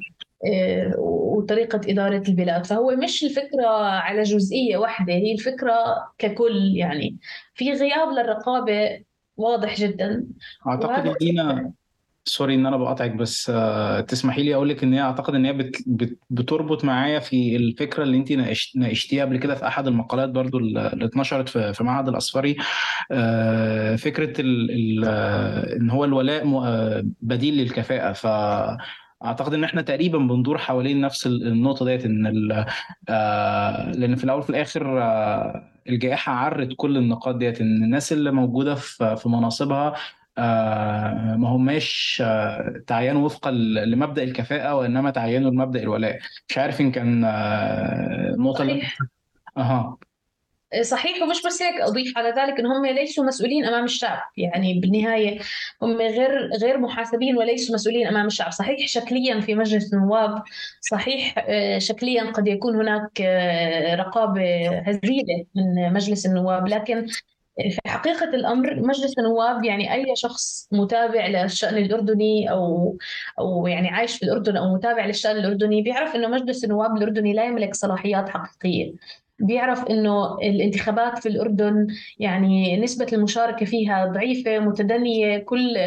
آه، 0.53 0.93
وطريقة 0.97 1.81
إدارة 1.91 2.23
البلاد. 2.29 2.65
فهو 2.65 2.95
مش 2.95 3.23
الفكرة 3.23 3.67
على 3.77 4.23
جزئية 4.23 4.77
واحدة 4.77 5.13
هي 5.13 5.33
الفكرة 5.33 5.75
ككل 6.17 6.73
يعني. 6.75 7.17
في 7.53 7.71
غياب 7.73 8.09
للرقابة 8.09 9.03
واضح 9.39 9.75
جدا. 9.75 10.25
أعتقد 10.67 11.15
دينا 11.19 11.71
sorry 12.25 12.55
إن 12.55 12.65
أنا 12.65 12.77
بقاطعك 12.77 13.11
بس 13.11 13.49
آه، 13.49 14.01
تسمحي 14.01 14.43
لي 14.43 14.55
أقول 14.55 14.69
لك 14.69 14.83
إن 14.83 14.93
هي 14.93 15.01
أعتقد 15.01 15.35
إن 15.35 15.45
هي 15.45 15.53
بت 15.53 15.83
بت 15.87 16.19
بتربط 16.29 16.85
معايا 16.85 17.19
في 17.19 17.55
الفكرة 17.55 18.03
اللي 18.03 18.17
انت 18.17 18.31
ناقشتيها 18.75 19.25
قبل 19.25 19.37
كده 19.37 19.55
في 19.55 19.67
أحد 19.67 19.87
المقالات 19.87 20.29
برضو 20.29 20.57
اللي 20.57 21.05
اتنشرت 21.05 21.49
في 21.49 21.73
في 21.73 21.83
معهد 21.83 22.07
الاصفري 22.07 22.57
آه، 23.11 23.95
فكرة 23.95 24.41
ال 24.41 24.71
ال 24.71 25.05
إن 25.81 25.89
هو 25.89 26.05
الولاء 26.05 26.43
بديل 27.21 27.57
للكفاءة. 27.57 28.13
ف 28.13 28.27
أعتقد 29.25 29.53
إن 29.53 29.63
إحنا 29.63 29.81
تقريبا 29.81 30.17
بندور 30.17 30.57
حوالين 30.57 31.01
نفس 31.01 31.27
النقطة 31.27 31.85
ديت 31.85 32.05
إن 32.05 32.65
آه 33.09 33.91
لأن 33.91 34.15
في 34.15 34.23
الأول 34.23 34.39
وفي 34.39 34.49
الآخر 34.49 35.01
آه 35.01 35.63
الجائحة 35.89 36.31
عرت 36.33 36.69
كل 36.77 36.97
النقاط 36.97 37.35
ديت 37.35 37.61
إن 37.61 37.83
الناس 37.83 38.13
اللي 38.13 38.31
موجودة 38.31 38.75
في 38.75 39.15
في 39.15 39.29
مناصبها 39.29 39.95
آه 40.37 41.35
ما 41.35 41.47
هماش 41.49 42.21
آه 42.25 42.83
تعينوا 42.87 43.25
وفقا 43.25 43.51
لمبدأ 43.51 44.23
الكفاءة 44.23 44.75
وإنما 44.75 45.11
تعينوا 45.11 45.51
لمبدأ 45.51 45.83
الولاء. 45.83 46.19
مش 46.49 46.57
عارف 46.57 46.81
ان 46.81 46.91
كان 46.91 47.23
آه 47.23 48.29
النقطة 48.35 48.61
اللي 48.61 48.81
أها. 49.57 49.97
صحيح 50.81 51.21
ومش 51.23 51.41
بس 51.45 51.61
هيك 51.61 51.81
أضيف 51.81 52.17
على 52.17 52.29
ذلك 52.29 52.59
ان 52.59 52.65
هم 52.65 52.85
ليسوا 52.85 53.23
مسؤولين 53.25 53.65
أمام 53.65 53.83
الشعب. 53.83 54.19
يعني 54.37 54.79
بالنهاية 54.79 55.39
هم 55.81 55.97
غير 55.97 56.49
غير 56.61 56.77
محاسبين 56.77 57.37
وليسوا 57.37 57.75
مسؤولين 57.75 58.07
أمام 58.07 58.25
الشعب. 58.25 58.51
صحيح 58.51 58.87
شكليا 58.87 59.39
في 59.39 59.55
مجلس 59.55 59.93
النواب 59.93 60.43
صحيح 60.81 61.35
آه، 61.37 61.79
شكليا 61.79 62.31
قد 62.31 62.47
يكون 62.47 62.75
هناك 62.75 63.21
آه، 63.21 63.95
رقابة 63.95 64.69
هزيلة 64.79 65.45
من 65.55 65.93
مجلس 65.93 66.25
النواب. 66.25 66.67
لكن 66.67 67.07
في 67.59 67.79
حقيقة 67.87 68.25
الأمر 68.25 68.75
مجلس 68.75 69.19
النواب 69.19 69.63
يعني 69.63 69.93
أي 69.93 70.15
شخص 70.15 70.67
متابع 70.71 71.27
للشأن 71.27 71.77
الأردني 71.77 72.51
أو 72.51 72.97
أو 73.39 73.67
يعني 73.67 73.89
عايش 73.89 74.17
في 74.17 74.23
الأردن 74.23 74.57
أو 74.57 74.75
متابع 74.75 75.05
للشأن 75.05 75.37
الأردني 75.37 75.81
بيعرف 75.81 76.15
إنه 76.15 76.27
مجلس 76.27 76.63
النواب 76.63 76.97
الأردني 76.97 77.33
لا 77.33 77.45
يملك 77.45 77.75
صلاحيات 77.75 78.29
حقيقية. 78.29 78.93
بيعرف 79.39 79.83
إنه 79.83 80.37
الانتخابات 80.37 81.19
في 81.19 81.29
الأردن 81.29 81.87
يعني 82.19 82.77
نسبة 82.81 83.07
المشاركة 83.13 83.65
فيها 83.65 84.05
ضعيفة 84.05 84.59
متدنية. 84.59 85.37
كل 85.37 85.77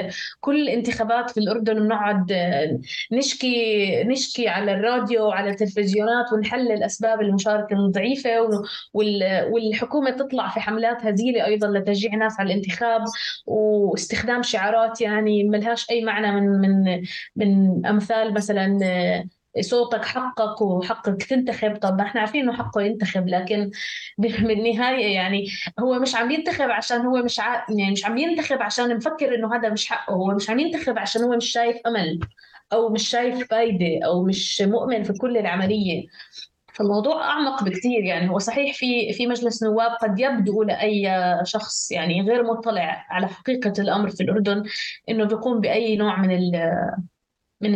كل 0.40 0.68
انتخابات 0.68 1.30
في 1.30 1.40
الأردن 1.40 1.74
بنقعد 1.74 2.32
نشكي 3.12 4.04
نشكي 4.04 4.48
على 4.48 4.72
الراديو 4.72 5.26
وعلى 5.26 5.50
التلفزيونات 5.50 6.32
ونحلل 6.32 6.82
أسباب 6.82 7.20
المشاركة 7.20 7.76
الضعيفة 7.76 8.30
والحكومة 9.52 10.10
تطلع 10.10 10.48
في 10.48 10.60
حملات 10.60 11.06
هزيلة 11.06 11.44
أيضا 11.44 11.68
لتشجيع 11.68 12.14
الناس 12.14 12.40
على 12.40 12.52
الانتخاب 12.52 13.04
واستخدام 13.46 14.42
شعارات 14.42 15.00
يعني 15.00 15.44
ملهاش 15.44 15.90
أي 15.90 16.04
معنى 16.04 16.40
من 16.40 16.60
من 16.60 17.02
من 17.36 17.86
أمثال 17.86 18.34
مثلا 18.34 18.78
صوتك 19.60 20.04
حقك 20.04 20.62
وحقك 20.62 21.22
تنتخب. 21.22 21.76
طب 21.76 21.98
ما 21.98 22.02
إحنا 22.02 22.20
عارفين 22.20 22.42
إنه 22.42 22.52
حقه 22.52 22.82
ينتخب 22.82 23.28
لكن 23.28 23.70
بالنهاية 24.18 25.14
يعني 25.14 25.46
هو 25.80 25.98
مش 25.98 26.14
عم 26.14 26.30
ينتخب 26.30 26.70
عشان 26.70 27.00
هو 27.00 27.22
مش 27.22 27.40
ع... 27.40 27.66
يعني 27.68 27.92
مش 27.92 28.04
عم 28.04 28.18
ينتخب 28.18 28.62
عشان 28.62 28.96
مفكر 28.96 29.34
إنه 29.34 29.56
هذا 29.56 29.68
مش 29.70 29.86
حقه. 29.88 30.14
هو 30.14 30.34
مش 30.34 30.50
عم 30.50 30.58
ينتخب 30.58 30.98
عشان 30.98 31.22
هو 31.22 31.36
مش 31.36 31.52
شايف 31.52 31.76
أمل 31.86 32.20
أو 32.72 32.88
مش 32.88 33.08
شايف 33.08 33.48
فايدة 33.50 34.06
أو 34.06 34.24
مش 34.24 34.62
مؤمن 34.62 35.02
في 35.02 35.12
كل 35.12 35.36
العملية. 35.38 36.06
فالموضوع 36.74 37.24
أعمق 37.24 37.64
بكثير 37.64 38.04
يعني 38.04 38.30
هو 38.30 38.38
صحيح 38.38 38.76
في 38.76 39.12
في 39.12 39.26
مجلس 39.26 39.62
نواب 39.62 39.90
قد 39.90 40.20
يبدو 40.20 40.62
لأي 40.62 41.10
شخص 41.44 41.90
يعني 41.90 42.22
غير 42.22 42.42
مطلع 42.44 43.06
على 43.10 43.28
حقيقة 43.28 43.72
الأمر 43.78 44.10
في 44.10 44.22
الأردن 44.22 44.62
إنه 45.08 45.24
بيقوم 45.24 45.60
بأي 45.60 45.96
نوع 45.96 46.20
من 46.20 46.30
من 47.62 47.72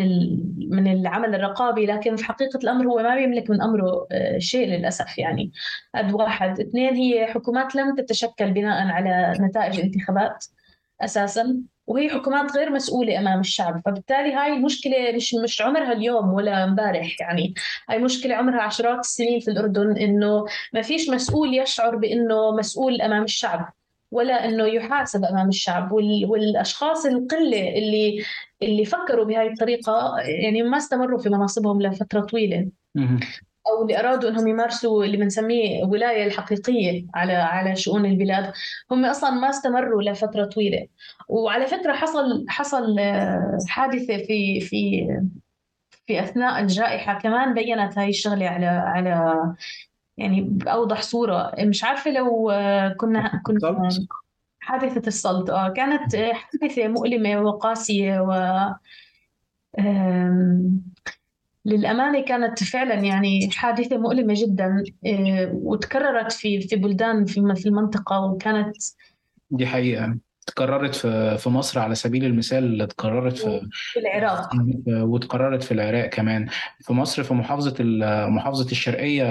من 0.70 0.92
العمل 0.92 1.34
الرقابي 1.34 1.86
لكن 1.86 2.16
في 2.16 2.24
حقيقة 2.24 2.58
الأمر 2.64 2.86
هو 2.86 3.02
ما 3.02 3.14
بيملك 3.14 3.50
من 3.50 3.62
أمره 3.62 4.06
آه، 4.12 4.38
شيء 4.38 4.68
للأسف 4.68 5.18
يعني. 5.18 5.52
هذا 5.94 6.14
واحد. 6.14 6.60
اثنين 6.60 6.94
هي 6.94 7.26
حكومات 7.26 7.74
لم 7.74 7.94
تتشكل 7.94 8.50
بناء 8.52 8.86
على 8.86 9.34
نتائج 9.40 9.80
انتخابات 9.80 10.44
أساسا 11.00 11.62
وهي 11.86 12.10
حكومات 12.10 12.56
غير 12.56 12.70
مسؤولة 12.70 13.18
أمام 13.18 13.40
الشعب. 13.40 13.82
فبالتالي 13.86 14.32
هاي 14.32 14.52
المشكلة 14.52 15.12
مش 15.14 15.34
مش 15.34 15.62
عمرها 15.62 15.92
اليوم 15.92 16.32
ولا 16.32 16.64
امبارح 16.64 17.16
يعني. 17.20 17.54
هاي 17.90 17.98
مشكلة 17.98 18.34
عمرها 18.34 18.62
عشرات 18.62 18.98
السنين 18.98 19.40
في 19.40 19.50
الأردن 19.50 19.96
إنه 19.96 20.44
ما 20.72 20.82
فيش 20.82 21.10
مسؤول 21.10 21.54
يشعر 21.54 21.96
بإنه 21.96 22.56
مسؤول 22.56 23.02
أمام 23.02 23.22
الشعب. 23.24 23.72
ولا 24.10 24.48
إنه 24.48 24.64
يحاسب 24.66 25.24
أمام 25.24 25.48
الشعب 25.48 25.92
والأشخاص 26.28 27.06
القلة 27.06 27.78
اللي 27.78 28.24
اللي 28.62 28.84
فكروا 28.84 29.24
بهذه 29.24 29.46
الطريقة 29.52 30.16
يعني 30.18 30.62
ما 30.62 30.76
استمروا 30.76 31.18
في 31.18 31.28
مناصبهم 31.28 31.82
لفترة 31.82 32.20
طويلة. 32.20 32.68
أو 33.66 33.82
اللي 33.82 34.00
أرادوا 34.00 34.30
إنهم 34.30 34.48
يمارسوا 34.48 35.04
اللي 35.04 35.16
بنسميه 35.16 35.84
ولاية 35.84 36.24
الحقيقية 36.26 37.06
على 37.14 37.32
على 37.32 37.76
شؤون 37.76 38.06
البلاد 38.06 38.52
هم 38.90 39.04
أصلا 39.04 39.30
ما 39.30 39.50
استمروا 39.50 40.02
لفترة 40.02 40.44
طويلة. 40.44 40.86
وعلى 41.28 41.66
فكرة 41.66 41.92
حصل 41.92 42.44
حصل 42.48 42.98
آه، 42.98 43.58
حادثة 43.68 44.16
في 44.18 44.60
في 44.60 45.06
في 46.06 46.20
أثناء 46.22 46.60
الجائحة 46.60 47.18
كمان 47.18 47.54
بينت 47.54 47.98
هاي 47.98 48.08
الشغلة 48.08 48.46
على 48.48 48.66
على 48.66 49.34
يعني 50.16 50.40
بأوضح 50.40 51.02
صورة. 51.02 51.52
مش 51.58 51.84
عارفة 51.84 52.10
لو 52.10 52.50
آه، 52.50 52.88
كنا 52.88 53.42
كنا 53.44 53.88
حادثة 54.60 55.06
الصلت. 55.06 55.50
آه 55.50 55.68
كانت 55.68 56.14
آه، 56.14 56.32
حادثة 56.32 56.88
مؤلمة 56.88 57.40
وقاسية 57.40 58.20
و 58.20 58.32
للأمانة 61.64 62.24
كانت 62.24 62.64
فعلا 62.64 62.94
يعني 62.94 63.50
حادثة 63.50 63.98
مؤلمة 63.98 64.34
جدا 64.36 64.84
آه، 65.06 65.50
وتكررت 65.54 66.32
في 66.32 66.60
في 66.60 66.76
بلدان 66.76 67.24
في 67.24 67.54
في 67.56 67.66
المنطقة 67.66 68.20
وكانت 68.20 68.76
دي 69.50 69.66
حقيقة. 69.66 70.16
تكررت 70.46 70.94
في 70.94 71.38
في 71.38 71.48
مصر 71.48 71.80
على 71.80 71.94
سبيل 71.94 72.24
المثال 72.24 72.88
تكررت 72.88 73.38
في 73.38 73.68
في 73.72 74.00
العراق. 74.00 74.50
وتكررت 74.88 75.62
في 75.62 75.72
العراق 75.72 76.06
كمان. 76.06 76.46
في 76.80 76.92
مصر 76.92 77.22
في 77.22 77.34
محافظة 77.34 77.74
محافظة 78.28 78.70
الشرقية 78.70 79.24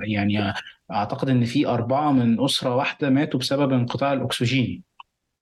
يعني 0.00 0.52
أعتقد 0.92 1.28
إن 1.28 1.44
في 1.44 1.66
أربعة 1.66 2.12
من 2.12 2.44
أسرة 2.44 2.74
واحدة 2.76 3.10
ماتوا 3.10 3.40
بسبب 3.40 3.72
انقطاع 3.72 4.12
الأكسجين. 4.12 4.87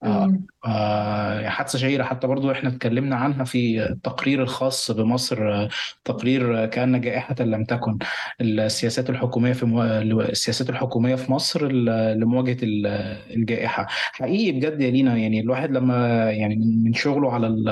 آه 0.02 0.38
آه 0.66 1.48
حادثة 1.48 1.78
شهيرة 1.78 2.04
حتى 2.04 2.26
برضو 2.26 2.50
إحنا 2.50 2.68
اتكلمنا 2.68 3.16
عنها 3.16 3.44
في 3.44 3.86
التقرير 3.86 4.42
الخاص 4.42 4.90
بمصر 4.90 5.68
تقرير 6.04 6.66
كأن 6.66 7.00
جائحة 7.00 7.34
لم 7.40 7.64
تكن. 7.64 7.98
السياسات 8.40 9.10
الحكومية 9.10 9.52
في 9.52 9.66
مو... 9.66 9.82
السياسات 9.82 10.70
الحكومية 10.70 11.14
في 11.14 11.32
مصر 11.32 11.72
لمواجهة 11.72 12.56
الجائحة. 12.62 13.86
حقيقي 13.88 14.52
بجد 14.52 14.80
يا 14.80 14.90
لينا 14.90 15.16
يعني 15.16 15.40
الواحد 15.40 15.70
لما 15.70 16.30
يعني 16.30 16.56
من 16.56 16.94
شغله 16.94 17.32
على 17.32 17.46
ال... 17.46 17.68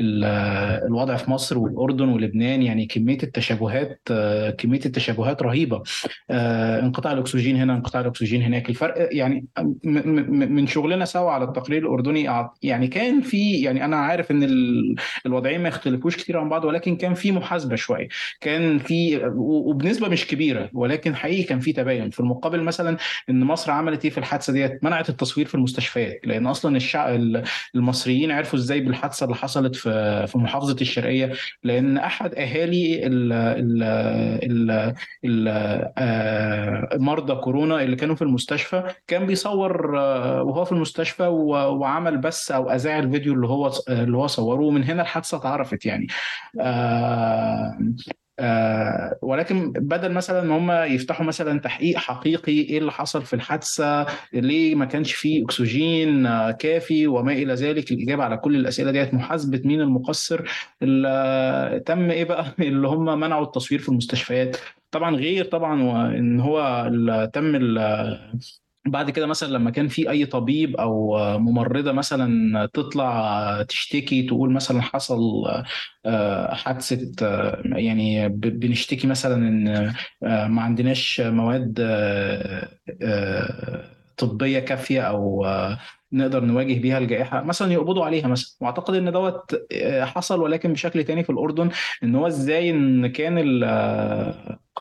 ال... 0.00 0.24
الوضع 0.86 1.16
في 1.16 1.30
مصر 1.30 1.58
والأردن 1.58 2.08
ولبنان 2.08 2.62
يعني 2.62 2.86
كمية 2.86 3.18
التشابهات 3.22 4.00
كمية 4.58 4.80
التشابهات 4.86 5.42
رهيبة. 5.42 5.82
آه 6.30 6.80
انقطاع 6.80 7.12
الأكسجين 7.12 7.56
هنا 7.56 7.74
انقطاع 7.74 8.00
الأكسجين 8.02 8.42
هناك. 8.42 8.68
الفرق 8.70 9.08
يعني 9.16 9.46
من 9.84 10.66
شغلنا 10.66 11.04
سوا 11.04 11.30
على 11.30 11.45
التقرير 11.48 11.82
الأردني 11.82 12.46
يعني 12.62 12.88
كان 12.88 13.20
في 13.20 13.60
يعني 13.60 13.84
أنا 13.84 13.96
عارف 13.96 14.30
إن 14.30 14.42
الوضعين 15.26 15.60
ما 15.60 15.68
يختلفوش 15.68 16.16
كتير 16.16 16.38
عن 16.38 16.48
بعض 16.48 16.64
ولكن 16.64 16.96
كان 16.96 17.14
في 17.14 17.32
محاسبة 17.32 17.76
شوية. 17.76 18.08
كان 18.40 18.78
في 18.78 19.20
وبنسبة 19.36 20.08
مش 20.08 20.26
كبيرة 20.26 20.70
ولكن 20.72 21.16
حقيقي 21.16 21.42
كان 21.42 21.60
في 21.60 21.72
تباين. 21.72 22.10
في 22.10 22.20
المقابل 22.20 22.62
مثلا 22.62 22.96
إن 23.30 23.44
مصر 23.44 23.70
عملت 23.70 24.04
إيه 24.04 24.10
في 24.10 24.18
الحادثة 24.18 24.52
ديت؟ 24.52 24.84
منعت 24.84 25.08
التصوير 25.08 25.46
في 25.46 25.54
المستشفيات 25.54 26.20
لأن 26.24 26.46
أصلا 26.46 26.76
الشعب 26.76 27.42
المصريين 27.74 28.30
عرفوا 28.30 28.58
إزاي 28.58 28.80
بالحادثة 28.80 29.24
اللي 29.24 29.36
حصلت 29.36 29.76
في 29.76 30.26
في 30.26 30.38
محافظة 30.38 30.76
الشرقية 30.80 31.32
لأن 31.64 31.98
أحد 31.98 32.34
أهالي 32.34 33.06
ال 33.06 33.32
ال 33.32 33.82
ال 34.42 34.94
ال 35.24 35.48
آه، 35.98 36.88
مرضى 36.96 37.34
كورونا 37.34 37.82
اللي 37.82 37.96
كانوا 37.96 38.14
في 38.14 38.22
المستشفى 38.22 38.82
كان 39.06 39.26
بيصور 39.26 39.98
آه، 39.98 40.42
وهو 40.42 40.64
في 40.64 40.72
المستشفى 40.72 41.26
وعمل 41.36 42.18
بس 42.18 42.52
أو 42.52 42.70
أذاع 42.70 42.96
ذاع 42.96 42.98
الفيديو 42.98 43.34
اللي 43.34 43.46
هو 43.46 43.72
اللي 43.88 44.16
هو 44.16 44.26
صوره 44.26 44.62
ومن 44.62 44.84
هنا 44.84 45.02
الحادثة 45.02 45.36
اتعرفت 45.36 45.86
يعني. 45.86 46.06
آه 46.60 47.78
آه 48.38 49.18
ولكن 49.22 49.72
بدل 49.72 50.12
مثلا 50.12 50.42
ان 50.42 50.50
هم 50.50 50.70
يفتحوا 50.70 51.26
مثلا 51.26 51.60
تحقيق 51.60 51.96
حقيقي 51.98 52.52
إيه 52.52 52.78
اللي 52.78 52.92
حصل 52.92 53.22
في 53.22 53.36
الحادثة؟ 53.36 54.06
ليه 54.32 54.74
ما 54.74 54.84
كانش 54.84 55.12
فيه 55.14 55.44
أكسجين 55.44 56.26
آه 56.26 56.50
كافي 56.50 57.06
وما 57.06 57.32
إلى 57.32 57.54
ذلك؟ 57.54 57.92
الإجابة 57.92 58.24
على 58.24 58.36
كل 58.36 58.56
الأسئلة 58.56 58.90
ديت 58.90 59.14
محاسبة 59.14 59.62
مين 59.64 59.80
المقصر؟ 59.80 60.40
تم 61.86 62.10
إيه 62.10 62.24
بقى؟ 62.24 62.54
اللي 62.68 62.88
هم 62.88 63.20
منعوا 63.20 63.44
التصوير 63.44 63.80
في 63.80 63.88
المستشفيات. 63.88 64.56
طبعا 64.90 65.16
غير 65.16 65.44
طبعا 65.44 65.74
إن 66.18 66.40
هو 66.40 66.90
تم 67.32 67.56
بعد 68.86 69.10
كده 69.10 69.26
مثلا 69.26 69.48
لما 69.52 69.70
كان 69.70 69.88
في 69.88 70.10
أي 70.10 70.26
طبيب 70.26 70.76
أو 70.76 71.18
ممرضة 71.38 71.92
مثلا 71.92 72.66
تطلع 72.66 73.62
تشتكي 73.68 74.22
تقول 74.22 74.52
مثلا 74.52 74.82
حصل 74.82 75.22
حادثة 76.50 77.10
يعني 77.64 78.28
بنشتكي 78.28 79.06
مثلا 79.06 79.34
إن 79.34 79.92
ما 80.48 80.62
عندناش 80.62 81.20
مواد 81.24 81.80
طبية 84.16 84.58
كافية 84.58 85.00
أو 85.00 85.46
نقدر 86.12 86.44
نواجه 86.44 86.78
بيها 86.78 86.98
الجائحة 86.98 87.42
مثلا 87.42 87.72
يقبضوا 87.72 88.04
عليها 88.04 88.28
مثلا. 88.28 88.56
وأعتقد 88.60 88.94
إن 88.94 89.12
دوت 89.12 89.56
حصل 90.00 90.42
ولكن 90.42 90.72
بشكل 90.72 91.04
تاني 91.04 91.24
في 91.24 91.30
الأردن 91.30 91.70
إن 92.02 92.14
هو 92.14 92.26
إزاي 92.26 92.70
إن 92.70 93.06
كان 93.06 93.38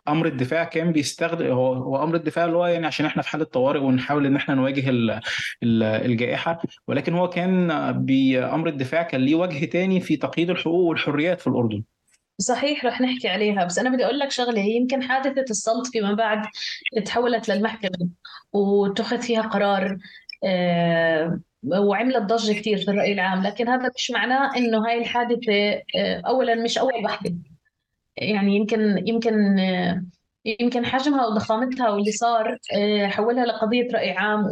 أمر 0.08 0.26
الدفاع 0.26 0.64
كان 0.64 0.92
بيستخدم 0.92 1.46
هو 1.46 1.74
هو 1.74 2.04
أمر 2.04 2.16
الدفاع 2.16 2.46
اللي 2.46 2.58
هو 2.58 2.66
يعني 2.66 2.88
عشان 2.88 3.06
إحنا 3.06 3.22
في 3.22 3.30
حالة 3.30 3.46
طوارئ 3.46 3.80
ونحاول 3.80 4.26
إن 4.26 4.36
إحنا 4.36 4.56
نواجه 4.56 4.84
الجائحة 5.64 6.62
ولكن 6.88 7.14
هو 7.14 7.30
كان 7.30 7.68
بامر 8.06 8.68
الدفاع 8.68 9.04
كان 9.04 9.22
ليه 9.22 9.36
وجه 9.36 9.66
تاني 9.66 10.00
في 10.02 10.18
تقييد 10.18 10.50
الحقوق 10.50 10.90
والحريات 10.90 11.42
في 11.42 11.48
الأردن. 11.48 11.84
صحيح 12.40 12.86
رح 12.86 13.02
نحكي 13.02 13.28
عليها. 13.28 13.66
بس 13.66 13.80
أنا 13.80 13.90
بدي 13.90 14.06
أقول 14.06 14.20
لك 14.20 14.32
شغلة 14.32 14.60
يمكن 14.60 15.04
حادثة 15.04 15.46
السلط 15.50 15.88
فيما 15.88 16.14
بعد 16.14 16.46
تحولت 17.06 17.50
للمحكمة 17.50 18.10
واتخذ 18.54 19.22
فيها 19.22 19.42
قرار 19.42 19.98
آه 20.44 21.40
وعملت 21.64 22.18
ضجة 22.18 22.54
كثير 22.54 22.78
في 22.78 22.92
الرأي 22.92 23.14
العام. 23.14 23.44
لكن 23.44 23.70
هذا 23.70 23.92
مش 23.96 24.12
معناه 24.12 24.58
إنه 24.58 24.88
هاي 24.88 24.98
الحادثة 24.98 25.54
آه 25.98 26.22
أولا 26.28 26.56
مش 26.56 26.78
أول 26.78 27.06
وحدة. 27.06 27.36
يعني 28.18 28.56
يمكن 28.56 29.08
يمكن 29.08 29.60
آه 29.60 30.04
يمكن 30.60 30.86
حجمها 30.86 31.28
وضخامتها 31.28 31.90
واللي 31.90 32.12
صار 32.12 32.58
حولها 33.04 33.46
لقضية 33.46 33.88
رأي 33.94 34.12
عام 34.12 34.50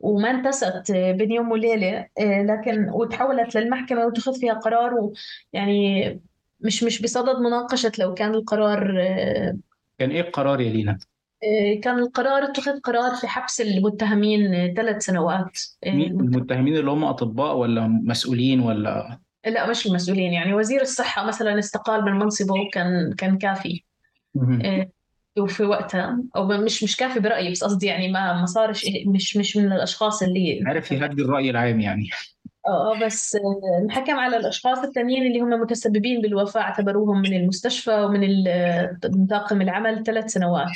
وما 0.00 0.30
انتست 0.30 0.92
بين 0.92 1.32
يوم 1.32 1.50
وليلة 1.50 2.06
لكن 2.20 2.90
وتحولت 2.90 3.56
للمحكمة 3.56 4.06
وتخذ 4.06 4.40
فيها 4.40 4.54
قرار 4.54 4.94
ويعني 4.94 6.20
مش 6.60 6.84
مش 6.84 7.02
بصدد 7.02 7.38
مناقشة 7.40 7.92
لو 7.98 8.14
كان 8.14 8.34
القرار 8.34 8.94
كان 9.98 10.10
إيه 10.10 10.20
القرار 10.20 10.60
يا 10.60 10.70
لينا؟ 10.72 10.98
كان 11.82 11.98
القرار 11.98 12.44
اتخذ 12.44 12.80
قرار 12.80 13.14
في 13.14 13.26
حبس 13.26 13.60
المتهمين 13.60 14.74
ثلاث 14.74 15.04
سنوات 15.04 15.58
مين 15.86 16.20
المتهمين 16.20 16.76
اللي 16.76 16.90
هم 16.90 17.04
أطباء 17.04 17.56
ولا 17.56 17.86
مسؤولين 17.86 18.60
ولا 18.60 19.18
لا 19.46 19.70
مش 19.70 19.86
المسؤولين. 19.86 20.32
يعني 20.32 20.54
وزير 20.54 20.82
الصحة 20.82 21.26
مثلا 21.26 21.58
استقال 21.58 22.04
من 22.04 22.12
منصبه 22.12 22.54
كان 22.72 23.14
كان 23.18 23.38
كافي. 23.38 23.84
وفي 25.38 25.64
وقتها 25.64 26.18
أو 26.36 26.46
مش 26.46 26.84
مش 26.84 26.96
كافي 26.96 27.20
برأيي 27.20 27.50
بس 27.50 27.64
قصدي 27.64 27.86
يعني 27.86 28.12
ما 28.12 28.40
ما 28.40 28.46
صارش 28.46 28.86
مش 29.06 29.36
مش 29.36 29.56
من 29.56 29.72
الأشخاص 29.72 30.22
اللي 30.22 30.62
عرف 30.66 30.92
يهدي 30.92 31.22
الرأي 31.22 31.50
العام 31.50 31.80
يعني. 31.80 32.08
آه 32.66 33.00
بس 33.04 33.38
انحكم 33.82 34.14
على 34.14 34.36
الأشخاص 34.36 34.78
الثانيين 34.78 35.26
اللي 35.26 35.40
هم 35.40 35.60
متسببين 35.60 36.20
بالوفاة 36.20 36.60
اعتبروهم 36.60 37.20
من 37.20 37.34
المستشفى 37.34 37.90
ومن 37.90 39.26
طاقم 39.26 39.62
العمل 39.62 40.02
ثلاث 40.04 40.32
سنوات. 40.32 40.66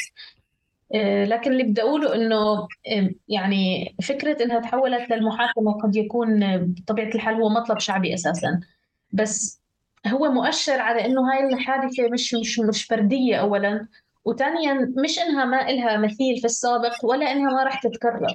لكن 1.24 1.52
اللي 1.52 1.62
بدي 1.62 1.82
أقوله 1.82 2.14
إنه 2.14 2.68
يعني 3.28 3.94
فكرة 4.02 4.44
إنها 4.44 4.60
تحولت 4.60 5.10
للمحاكمة 5.10 5.72
قد 5.72 5.96
يكون 5.96 6.56
بطبيعة 6.64 7.08
الحال 7.08 7.34
هو 7.34 7.48
مطلب 7.48 7.78
شعبي 7.78 8.14
أساسا. 8.14 8.60
بس 9.12 9.60
هو 10.06 10.30
مؤشر 10.30 10.80
على 10.80 11.04
إنه 11.06 11.32
هاي 11.32 11.54
الحادثة 11.54 12.08
مش 12.08 12.34
مش 12.34 12.58
مش 12.58 12.84
فردية 12.84 13.36
اولا 13.36 13.86
وثانيا 14.24 14.92
مش 15.04 15.18
إنها 15.18 15.44
ما 15.44 15.70
إلها 15.70 15.96
مثيل 15.96 16.38
في 16.38 16.44
السابق 16.44 17.04
ولا 17.04 17.32
إنها 17.32 17.52
ما 17.52 17.62
راح 17.64 17.82
تتكرر. 17.82 18.34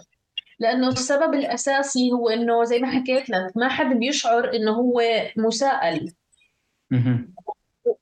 لأنه 0.59 0.87
السبب 0.87 1.33
الأساسي 1.33 2.11
هو 2.11 2.29
إنه 2.29 2.63
زي 2.63 2.79
ما 2.79 2.87
حكيت 2.87 3.29
لك 3.29 3.51
ما 3.57 3.69
حد 3.69 3.95
بيشعر 3.95 4.55
إنه 4.55 4.71
هو 4.71 5.01
مساءل. 5.37 6.13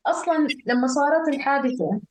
أصلا 0.05 0.47
لما 0.65 0.87
صارت 0.87 1.27
الحادثة 1.27 2.01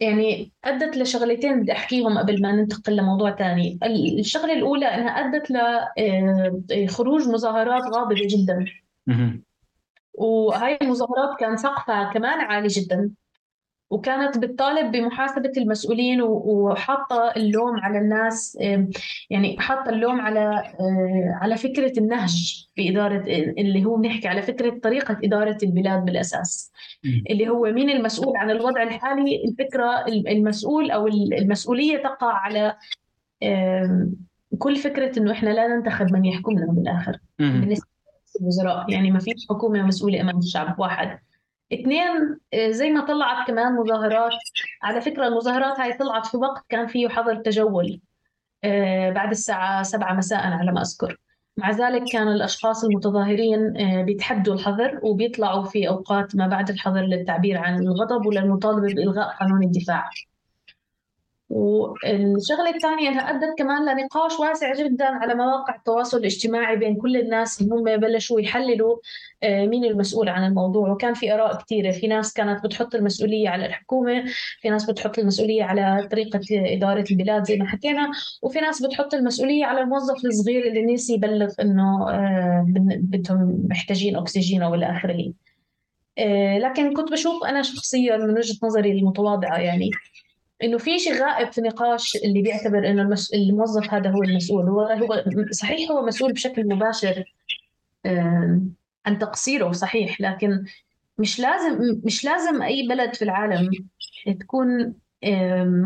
يعني 0.00 0.52
أدت 0.64 0.96
لشغلتين 0.96 1.62
بدي 1.62 1.72
أحكيهم 1.72 2.18
قبل 2.18 2.42
ما 2.42 2.52
ننتقل 2.52 2.96
لموضوع 2.96 3.36
ثاني 3.36 3.78
الشغلة 4.18 4.52
الأولى 4.52 4.86
إنها 4.86 5.08
أدت 5.10 5.52
لخروج 6.72 7.28
مظاهرات 7.28 7.82
غاضبة 7.82 8.26
جدا. 8.28 8.64
وهاي 10.14 10.78
المظاهرات 10.82 11.40
كان 11.40 11.56
سقفها 11.56 12.12
كمان 12.12 12.40
عالي 12.40 12.68
جدا. 12.68 13.10
وكانت 13.90 14.38
بتطالب 14.38 14.92
بمحاسبة 14.92 15.52
المسؤولين 15.56 16.22
وحاطة 16.22 17.32
اللوم 17.36 17.80
على 17.80 17.98
الناس 17.98 18.58
يعني 19.30 19.56
حاطة 19.58 19.88
اللوم 19.88 20.20
على 20.20 20.62
على 21.42 21.56
فكرة 21.56 21.92
النهج 21.98 22.66
في 22.74 22.90
إدارة 22.90 23.24
اللي 23.58 23.84
هو 23.84 23.96
بنحكي 23.96 24.28
على 24.28 24.42
فكرة 24.42 24.78
طريقة 24.82 25.18
إدارة 25.24 25.58
البلاد 25.62 26.04
بالأساس. 26.04 26.72
اللي 27.30 27.48
هو 27.48 27.62
مين 27.72 27.90
المسؤول 27.90 28.36
عن 28.36 28.50
الوضع 28.50 28.82
الحالي؟ 28.82 29.44
الفكرة 29.44 30.04
المسؤول 30.08 30.90
أو 30.90 31.06
المسؤولية 31.40 31.96
تقع 31.96 32.32
على 32.32 32.76
كل 34.58 34.76
فكرة 34.76 35.18
إنه 35.18 35.32
إحنا 35.32 35.50
لا 35.50 35.68
ننتخب 35.68 36.12
من 36.12 36.24
يحكمنا 36.24 36.66
بالآخر 36.66 37.18
بالنسبة 37.38 37.86
للوزراء 38.40 38.90
يعني 38.92 39.10
ما 39.10 39.18
فيش 39.18 39.46
حكومة 39.50 39.82
مسؤولة 39.82 40.20
أمام 40.20 40.38
الشعب 40.38 40.80
واحد. 40.80 41.18
اثنين 41.72 42.38
زي 42.70 42.90
ما 42.90 43.00
طلعت 43.00 43.46
كمان 43.46 43.74
مظاهرات. 43.74 44.32
على 44.82 45.00
فكرة 45.00 45.26
المظاهرات 45.26 45.80
هاي 45.80 45.92
طلعت 45.92 46.26
في 46.26 46.36
وقت 46.36 46.64
كان 46.68 46.86
فيه 46.86 47.08
حظر 47.08 47.34
تجول 47.34 48.00
بعد 49.14 49.30
الساعة 49.30 49.82
سبعة 49.82 50.14
مساء 50.14 50.40
على 50.40 50.72
ما 50.72 50.80
أذكر. 50.80 51.20
مع 51.56 51.70
ذلك 51.70 52.02
كان 52.12 52.28
الأشخاص 52.28 52.84
المتظاهرين 52.84 53.72
بيتحدوا 54.04 54.54
الحظر 54.54 55.00
وبيطلعوا 55.02 55.64
في 55.64 55.88
أوقات 55.88 56.36
ما 56.36 56.46
بعد 56.46 56.70
الحظر 56.70 57.00
للتعبير 57.00 57.58
عن 57.58 57.78
الغضب 57.78 58.26
وللمطالبة 58.26 58.94
بإلغاء 58.94 59.36
قانون 59.40 59.62
الدفاع. 59.62 60.10
والشغلة 61.50 62.70
الثانية 62.74 63.08
أنها 63.08 63.30
أدت 63.30 63.58
كمان 63.58 63.84
لنقاش 63.88 64.40
واسع 64.40 64.74
جدا 64.74 65.04
على 65.04 65.34
مواقع 65.34 65.74
التواصل 65.74 66.18
الاجتماعي 66.18 66.76
بين 66.76 66.96
كل 66.96 67.16
الناس 67.16 67.60
اللي 67.60 67.74
هم 67.74 67.96
بلشوا 68.00 68.40
يحللوا 68.40 68.96
مين 69.44 69.84
المسؤول 69.84 70.28
عن 70.28 70.44
الموضوع. 70.46 70.90
وكان 70.90 71.14
في 71.14 71.34
آراء 71.34 71.56
كثيرة. 71.62 71.90
في 71.90 72.06
ناس 72.06 72.32
كانت 72.32 72.64
بتحط 72.64 72.94
المسؤولية 72.94 73.48
على 73.48 73.66
الحكومة 73.66 74.24
في 74.60 74.70
ناس 74.70 74.90
بتحط 74.90 75.18
المسؤولية 75.18 75.64
على 75.64 76.08
طريقة 76.10 76.40
إدارة 76.50 77.04
البلاد 77.10 77.44
زي 77.44 77.56
ما 77.56 77.66
حكينا 77.66 78.10
وفي 78.42 78.60
ناس 78.60 78.82
بتحط 78.82 79.14
المسؤولية 79.14 79.64
على 79.64 79.80
الموظف 79.80 80.24
الصغير 80.24 80.66
اللي 80.66 80.94
نسي 80.94 81.14
يبلغ 81.14 81.52
إنه 81.60 82.06
بدهم 82.96 83.66
محتاجين 83.70 84.16
أكسجين 84.16 84.62
أو 84.62 84.74
إلى 84.74 84.86
آخره 84.90 85.32
لكن 86.58 86.94
كنت 86.94 87.12
بشوف 87.12 87.44
أنا 87.44 87.62
شخصيا 87.62 88.16
من 88.16 88.30
وجهة 88.30 88.56
نظري 88.66 88.92
المتواضعة 88.92 89.58
يعني. 89.58 89.90
إنه 90.62 90.78
في 90.78 90.98
شيء 90.98 91.22
غائب 91.22 91.52
في 91.52 91.60
نقاش 91.60 92.16
اللي 92.24 92.42
بيعتبر 92.42 92.78
إنه 92.90 93.02
المس... 93.02 93.34
الموظف 93.34 93.94
هذا 93.94 94.10
هو 94.10 94.22
المسؤول. 94.22 94.68
هو 94.68 94.80
هو 94.80 95.24
صحيح 95.50 95.90
هو 95.90 96.06
مسؤول 96.06 96.32
بشكل 96.32 96.68
مباشر 96.68 97.24
عن 99.06 99.18
تقصيره 99.20 99.72
صحيح 99.72 100.20
لكن 100.20 100.64
مش 101.18 101.40
لازم 101.40 102.00
مش 102.04 102.24
لازم 102.24 102.62
أي 102.62 102.86
بلد 102.88 103.14
في 103.14 103.22
العالم 103.22 103.70
تكون 104.40 104.94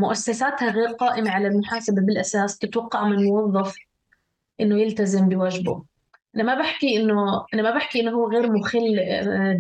مؤسساتها 0.00 0.70
غير 0.70 0.88
قائمة 0.88 1.30
على 1.30 1.48
المحاسبة 1.48 2.02
بالأساس 2.02 2.58
تتوقع 2.58 3.08
من 3.08 3.24
موظف 3.24 3.76
إنه 4.60 4.80
يلتزم 4.80 5.28
بواجبه. 5.28 5.84
أنا 6.36 6.42
ما 6.42 6.54
بحكي 6.54 6.96
إنه 6.96 7.46
أنا 7.54 7.62
ما 7.62 7.70
بحكي 7.70 8.00
إنه 8.00 8.10
هو 8.10 8.30
غير 8.30 8.52
مخل 8.52 9.00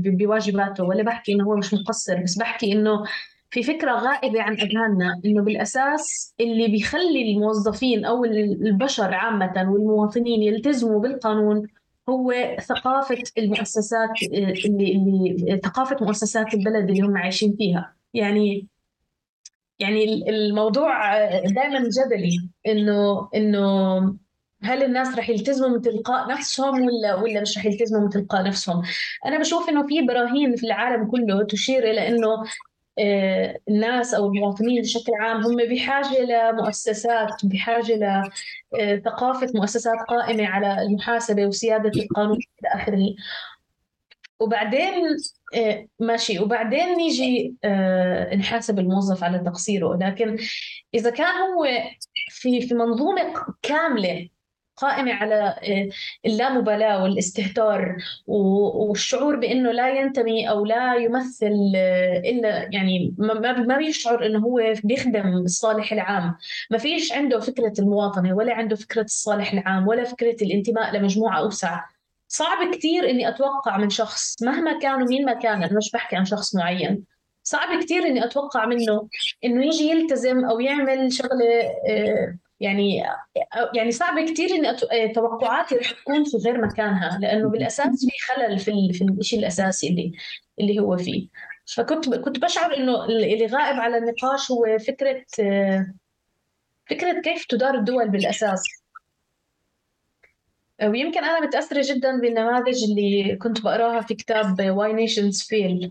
بواجباته 0.04 0.84
ولا 0.84 1.02
بحكي 1.02 1.32
إنه 1.32 1.44
هو 1.44 1.56
مش 1.56 1.74
مقصر 1.74 2.22
بس 2.22 2.38
بحكي 2.38 2.72
إنه 2.72 3.04
في 3.54 3.62
فكرة 3.62 3.92
غائبة 3.92 4.42
عن 4.42 4.52
أذهاننا 4.52 5.20
إنه 5.24 5.42
بالأساس 5.42 6.34
اللي 6.40 6.68
بيخلي 6.68 7.32
الموظفين 7.32 8.04
أو 8.04 8.24
البشر 8.24 9.14
عامة 9.14 9.70
والمواطنين 9.72 10.42
يلتزموا 10.42 11.00
بالقانون 11.00 11.68
هو 12.08 12.34
ثقافة 12.60 13.22
المؤسسات 13.38 14.22
اللي, 14.22 14.92
اللي 14.92 15.60
ثقافة 15.64 15.96
مؤسسات 16.00 16.54
البلد 16.54 16.90
اللي 16.90 17.00
هم 17.00 17.16
عايشين 17.16 17.56
فيها 17.56 17.94
يعني 18.14 18.66
يعني 19.78 20.30
الموضوع 20.30 21.18
دائما 21.38 21.80
جدلي 21.80 22.50
إنه 22.66 23.28
إنه 23.34 23.98
هل 24.62 24.82
الناس 24.82 25.18
رح 25.18 25.28
يلتزموا 25.30 25.68
من 25.68 25.80
تلقاء 25.80 26.30
نفسهم 26.30 26.82
ولا 26.82 27.14
ولا 27.14 27.40
مش 27.40 27.58
رح 27.58 27.66
يلتزموا 27.66 28.00
من 28.00 28.10
تلقاء 28.10 28.42
نفسهم؟ 28.42 28.82
أنا 29.26 29.38
بشوف 29.38 29.68
إنه 29.68 29.86
في 29.86 30.02
براهين 30.02 30.56
في 30.56 30.66
العالم 30.66 31.10
كله 31.10 31.44
تشير 31.44 31.90
إلى 31.90 32.08
إنه 32.08 32.28
آه، 32.28 32.44
الناس 33.68 34.14
أو 34.14 34.26
المواطنين 34.26 34.82
بشكل 34.82 35.12
عام 35.20 35.46
هم 35.46 35.56
بحاجة 35.56 36.20
لمؤسسات 36.20 37.46
بحاجة 37.46 38.22
لثقافه 38.74 39.48
مؤسسات 39.54 39.98
قائمة 40.08 40.46
على 40.46 40.82
المحاسبة 40.82 41.46
وسيادة 41.46 42.02
القانون 42.02 42.36
إلى 42.36 42.82
اخره 42.82 43.14
وبعدين 44.40 45.16
آه، 45.56 45.86
ماشي. 46.00 46.38
وبعدين 46.38 46.96
نيجي 46.96 47.54
آه، 47.64 48.34
نحاسب 48.34 48.78
الموظف 48.78 49.24
على 49.24 49.38
تقصيره. 49.38 49.96
لكن 49.96 50.38
إذا 50.94 51.10
كان 51.10 51.34
هو 51.36 51.66
في 52.30 52.60
في 52.68 52.74
منظومة 52.74 53.34
كاملة 53.62 54.28
قائمة 54.76 55.12
على 55.12 55.34
آه، 55.34 55.88
اللامبالاة 56.26 57.02
والاستهتار 57.02 57.96
والشعور 58.26 59.36
بأنه 59.36 59.70
لا 59.70 59.88
ينتمي 60.00 60.50
أو 60.50 60.64
لا 60.64 60.94
يمثل 60.94 61.72
إلا 62.24 62.68
يعني 62.72 63.14
ما 63.18 63.78
بيشعر 63.78 64.26
أنه 64.26 64.38
هو 64.38 64.74
بيخدم 64.84 65.28
الصالح 65.28 65.92
العام. 65.92 66.36
ما 66.70 66.78
فيش 66.78 67.12
عنده 67.12 67.40
فكرة 67.40 67.72
المواطنة 67.78 68.34
ولا 68.34 68.54
عنده 68.54 68.76
فكرة 68.76 69.02
الصالح 69.02 69.52
العام 69.52 69.88
ولا 69.88 70.04
فكرة 70.04 70.36
الانتماء 70.42 70.96
لمجموعة 70.96 71.38
أوسع. 71.38 71.80
صعب 72.28 72.74
كثير 72.74 73.10
إني 73.10 73.28
أتوقع 73.28 73.76
من 73.76 73.90
شخص 73.90 74.42
مهما 74.42 74.78
كان 74.78 75.02
ومين 75.02 75.24
ما 75.24 75.34
كان 75.34 75.62
أنا 75.62 75.76
مش 75.76 75.90
بحكي 75.92 76.16
عن 76.16 76.24
شخص 76.24 76.54
معين. 76.54 77.04
صعب 77.42 77.82
كثير 77.82 78.06
إني 78.06 78.24
أتوقع 78.24 78.66
منه 78.66 79.08
إنه 79.44 79.66
يجي 79.66 79.84
يلتزم 79.90 80.44
أو 80.44 80.60
يعمل 80.60 81.12
شغلة 81.12 81.60
آه، 81.88 82.38
يعني 82.64 83.04
يعني 83.74 83.90
صعب 83.90 84.20
كثير 84.20 84.50
اني 84.50 84.68
آه، 84.70 85.12
توقعاتي 85.14 85.76
رح 85.76 85.90
تكون 85.90 86.24
في 86.24 86.36
غير 86.36 86.66
مكانها 86.66 87.18
لأنه 87.18 87.48
بالأساس 87.48 88.06
في 88.06 88.34
خلل 88.34 88.58
في 88.58 88.92
في 88.92 89.04
الشيء 89.04 89.38
الأساسي 89.38 89.88
اللي 89.88 90.12
اللي 90.60 90.78
هو 90.78 90.96
فيه. 90.96 91.28
فكنت 91.76 92.14
كنت 92.14 92.38
بشعر 92.38 92.76
إنه 92.76 93.04
اللي 93.04 93.46
غائب 93.46 93.80
على 93.80 93.98
النقاش 93.98 94.50
هو 94.50 94.78
فكرة 94.78 95.24
آه، 95.40 95.94
فكرة 96.90 97.20
كيف 97.20 97.44
تدار 97.44 97.74
الدول 97.74 98.08
بالأساس. 98.08 98.62
ويمكن 100.82 101.24
أنا 101.24 101.40
متأثرة 101.40 101.82
جدا 101.84 102.20
بالنماذج 102.20 102.84
اللي 102.84 103.36
كنت 103.36 103.60
بقراها 103.60 104.00
في 104.00 104.14
كتاب 104.14 104.56
Why 104.56 104.92
Nations 104.92 105.46
Fail. 105.46 105.90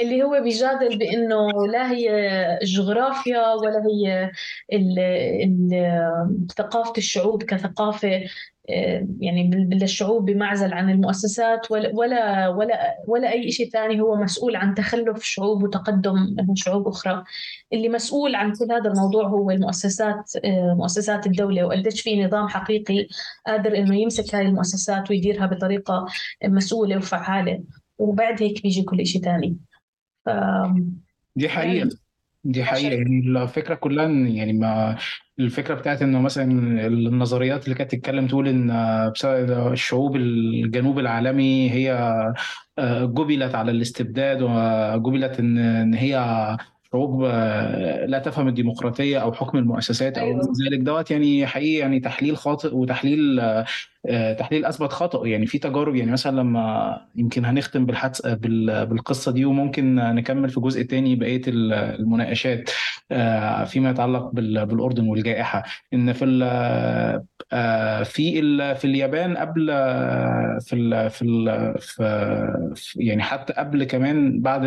اللي 0.00 0.22
هو 0.22 0.40
بيجادل 0.42 0.98
بإنه 0.98 1.66
لا 1.72 1.90
هي 1.90 2.10
الجغرافيا 2.62 3.54
ولا 3.54 3.82
هي 3.86 4.30
ثقافة 6.56 6.92
الشعوب 6.98 7.42
كثقافة 7.42 8.22
آه، 8.70 9.08
يعني 9.20 9.50
للشعوب 9.72 10.24
بمعزل 10.30 10.72
عن 10.72 10.90
المؤسسات 10.90 11.70
ولا 11.70 11.90
ولا 11.94 12.48
ولا, 12.48 12.96
ولا 13.08 13.32
أي 13.32 13.52
شيء 13.52 13.70
ثاني 13.70 14.00
هو 14.00 14.16
مسؤول 14.16 14.56
عن 14.56 14.74
تخلف 14.74 15.22
شعوب 15.22 15.62
وتقدم 15.62 16.36
شعوب 16.54 16.88
أخرى. 16.88 17.24
اللي 17.72 17.88
مسؤول 17.88 18.34
عن 18.34 18.52
كل 18.52 18.72
هذا 18.72 18.90
الموضوع 18.90 19.28
هو 19.28 19.50
المؤسسات 19.50 20.36
آه، 20.44 20.74
مؤسسات 20.78 21.26
الدولة 21.26 21.64
وقديش 21.64 22.00
في 22.00 22.24
نظام 22.24 22.48
حقيقي 22.48 23.06
قادر 23.46 23.76
إنه 23.76 23.96
يمسك 23.96 24.34
هاي 24.34 24.42
المؤسسات 24.46 25.10
ويديرها 25.10 25.46
بطريقة 25.46 26.06
مسؤولة 26.44 26.96
وفعالة. 26.96 27.62
وبعد 27.98 28.42
هيك 28.42 28.62
بيجي 28.62 28.82
كل 28.82 29.06
شيء 29.06 29.22
ثاني. 29.22 29.56
دي 31.36 31.48
حقيقة. 31.48 31.74
يعني 31.74 31.90
دي 32.44 32.64
حقيقة. 32.64 32.92
يعني 32.92 33.20
الفكرة 33.42 33.74
كلها 33.74 34.06
إن 34.06 34.26
يعني 34.28 34.52
ما 34.52 34.96
الفكرة 35.38 35.74
بتاعت 35.74 36.02
إنه 36.02 36.20
مثلا 36.20 36.44
النظريات 36.86 37.64
اللي 37.64 37.74
كانت 37.74 37.90
تتكلم 37.92 38.26
تقول 38.26 38.48
إن 38.48 38.68
بسبب 39.14 39.72
الشعوب 39.72 40.16
الجنوب 40.16 40.98
العالمي 40.98 41.70
هي 41.70 41.92
آه، 42.78 43.04
جبلت 43.04 43.54
على 43.54 43.70
الاستبداد 43.70 44.42
وجبلت 44.42 45.38
إن 45.38 45.58
إن 45.58 45.94
هي 45.94 46.16
شعوب 46.92 47.24
آه، 47.24 48.06
لا 48.06 48.18
تفهم 48.18 48.48
الديمقراطية 48.48 49.18
أو 49.18 49.32
حكم 49.32 49.58
المؤسسات 49.58 50.18
أو 50.18 50.26
أيوة. 50.26 50.52
ذلك 50.68 50.78
دوت 50.78 51.10
يعني 51.10 51.46
حقيقي 51.46 51.78
يعني 51.78 52.00
تحليل 52.00 52.36
خاطئ 52.36 52.74
وتحليل 52.74 53.40
آه، 54.06 54.32
تحليل 54.32 54.64
أثبت 54.64 54.92
خطأ 54.92 55.26
يعني 55.26 55.46
في 55.46 55.58
تجارب 55.58 55.94
يعني 55.94 56.12
مثلا 56.12 56.36
لما 56.36 56.96
يمكن 57.16 57.44
هنختم 57.44 57.86
بالحدث 57.86 58.26
بالقصة 58.26 59.32
دي 59.32 59.44
وممكن 59.44 59.94
نكمل 59.94 60.48
في 60.50 60.60
جزء 60.60 60.82
تاني 60.82 61.16
بقية 61.16 61.42
المناقشات 61.48 62.70
آه، 63.12 63.64
فيما 63.64 63.90
يتعلق 63.90 64.30
بالأردن 64.32 65.08
والجائحة 65.08 65.62
إن 65.94 66.12
في 66.12 66.24
في 68.04 68.74
في 68.74 68.84
اليابان 68.84 69.36
قبل 69.36 69.66
في 70.60 70.72
ال 70.72 71.10
في, 71.10 71.22
ال 71.22 71.74
في 72.76 72.94
يعني 72.96 73.22
حتى 73.22 73.52
قبل 73.52 73.84
كمان 73.84 74.40
بعد 74.40 74.64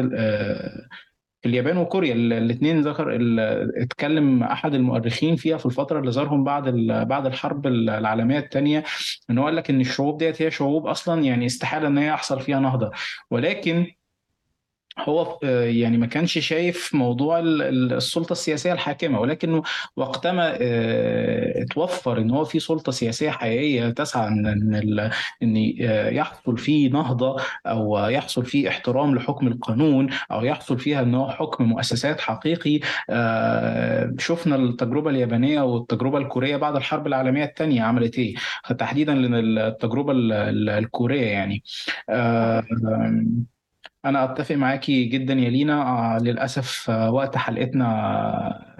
اليابان 1.46 1.78
وكوريا 1.78 2.14
الاثنين 2.14 2.82
ذكر 2.82 3.18
اتكلم 3.84 4.44
أحد 4.44 4.74
المؤرخين 4.74 5.36
فيها 5.36 5.58
في 5.58 5.66
الفترة 5.66 6.00
اللي 6.00 6.12
زارهم 6.12 6.44
بعد 6.44 6.70
بعد 7.08 7.26
الحرب 7.26 7.68
العالمية 7.68 8.40
الثانية 8.40 8.84
إن 9.30 9.38
هو 9.38 9.46
قال 9.46 9.56
لك 9.56 9.70
إن 9.70 9.82
الشعوب 9.82 10.18
ديت 10.18 10.42
هي 10.42 10.52
شعوب 10.52 10.88
أصلا 10.88 11.22
يعني 11.24 11.46
استحالة 11.46 11.88
إن 11.88 11.98
هي 11.98 12.08
يحصل 12.08 12.40
فيها 12.42 12.60
نهضة. 12.60 12.92
ولكن 13.32 13.88
هو 15.00 15.40
آه، 15.44 15.64
يعني 15.64 15.98
ما 15.98 16.06
كانش 16.06 16.40
شايف 16.40 16.96
موضوع 16.96 17.40
السلطة 17.40 18.32
السياسية 18.32 18.74
الحاكمة 18.74 19.20
ولكنه 19.20 19.64
وقتما 19.96 20.58
آه، 20.62 21.62
اتوفر 21.64 22.18
إن 22.18 22.32
هو 22.32 22.46
في 22.46 22.60
سلطة 22.60 22.92
سياسية 22.92 23.30
حقيقية 23.30 23.90
تسعى 23.90 24.28
ان 24.28 24.48
إن 25.44 25.74
آه، 25.82 26.10
يحصل 26.10 26.58
فيه 26.58 26.90
نهضة 26.90 27.42
أو 27.66 27.98
يحصل 27.98 28.46
فيه 28.46 28.70
احترام 28.70 29.16
لحكم 29.16 29.48
القانون 29.48 30.10
أو 30.32 30.44
يحصل 30.44 30.80
فيها 30.80 31.02
إن 31.02 31.16
هو 31.16 31.30
حكم 31.32 31.64
مؤسسات 31.64 32.22
حقيقي. 32.22 32.80
شفنا 34.20 34.56
التجربة 34.56 35.10
اليابانية 35.10 35.62
والتجربة 35.62 36.18
الكورية 36.18 36.58
بعد 36.58 36.76
الحرب 36.76 37.08
العالمية 37.08 37.44
الثانية 37.44 37.82
عملت 37.84 38.20
إيه؟ 38.20 38.36
تحديدا 38.80 39.14
التجربه 39.14 40.14
الكورية 40.16 41.22
يعني. 41.28 41.64
أنا 44.06 44.24
أتفق 44.24 44.56
معاكي 44.56 45.04
جدا 45.06 45.34
يا 45.34 45.50
لينا. 45.50 45.82
آه، 45.82 46.18
للأسف 46.20 46.90
آه، 46.90 47.12
وقت 47.12 47.38
حلقتنا 47.38 48.74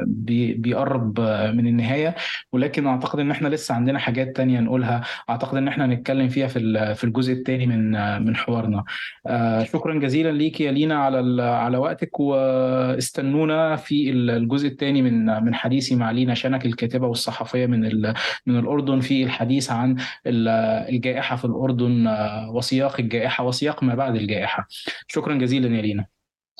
بيقرب 0.58 1.20
من 1.54 1.68
النهاية. 1.68 2.16
ولكن 2.52 2.88
أعتقد 2.88 3.20
إن 3.20 3.32
إحنا 3.32 3.48
لسه 3.48 3.76
عندنا 3.76 4.00
حاجات 4.00 4.36
تانية 4.36 4.60
نقولها. 4.60 5.02
أعتقد 5.30 5.58
إن 5.58 5.68
إحنا 5.68 5.88
نتكلم 5.88 6.28
فيها 6.30 6.48
في 6.48 6.96
في 6.96 7.04
الجزء 7.04 7.34
الثاني 7.34 7.68
من 7.68 7.92
من 8.26 8.36
حوارنا. 8.36 8.84
آه، 9.28 9.64
شكرا 9.64 10.00
جزيلا 10.00 10.32
ليكي 10.32 10.64
يا 10.64 10.72
لينا 10.72 10.96
على 10.96 11.44
على 11.44 11.78
وقتك. 11.78 12.20
واستنونا 12.20 13.76
في 13.76 14.10
الجزء 14.12 14.68
الثاني 14.68 15.02
من 15.02 15.26
من 15.26 15.56
حديثي 15.56 15.96
مع 15.96 16.12
لينا 16.12 16.34
شنك 16.34 16.66
الكاتبة 16.66 17.08
والصحفية 17.08 17.66
من 17.66 17.80
من 18.46 18.60
الأردن 18.60 19.00
في 19.00 19.24
الحديث 19.24 19.72
عن 19.72 19.96
الجائحة 20.28 21.36
في 21.36 21.46
الأردن 21.46 22.08
وسياق 22.50 23.00
الجائحة 23.00 23.44
وسياق 23.44 23.84
ما 23.84 23.96
بعد 23.96 24.16
الجائحة. 24.16 24.68
شكرا 25.14 25.36
جزيلا 25.36 25.76
يا 25.76 25.82
لينا 25.82 26.06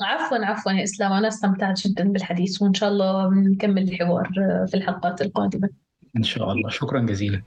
عفوا 0.02 0.46
عفوا 0.46 0.72
يا 0.72 0.82
إسلام. 0.82 1.12
أنا 1.12 1.28
استمتعت 1.28 1.86
جدا 1.86 2.04
بالحديث 2.12 2.62
وإن 2.62 2.74
شاء 2.74 2.88
الله 2.88 3.34
نكمل 3.34 3.82
الحوار 3.82 4.30
في 4.70 4.74
الحلقات 4.74 5.22
القادمة. 5.22 5.68
إن 6.16 6.22
شاء 6.22 6.52
الله. 6.52 6.70
شكرا 6.70 7.00
جزيلا. 7.00 7.42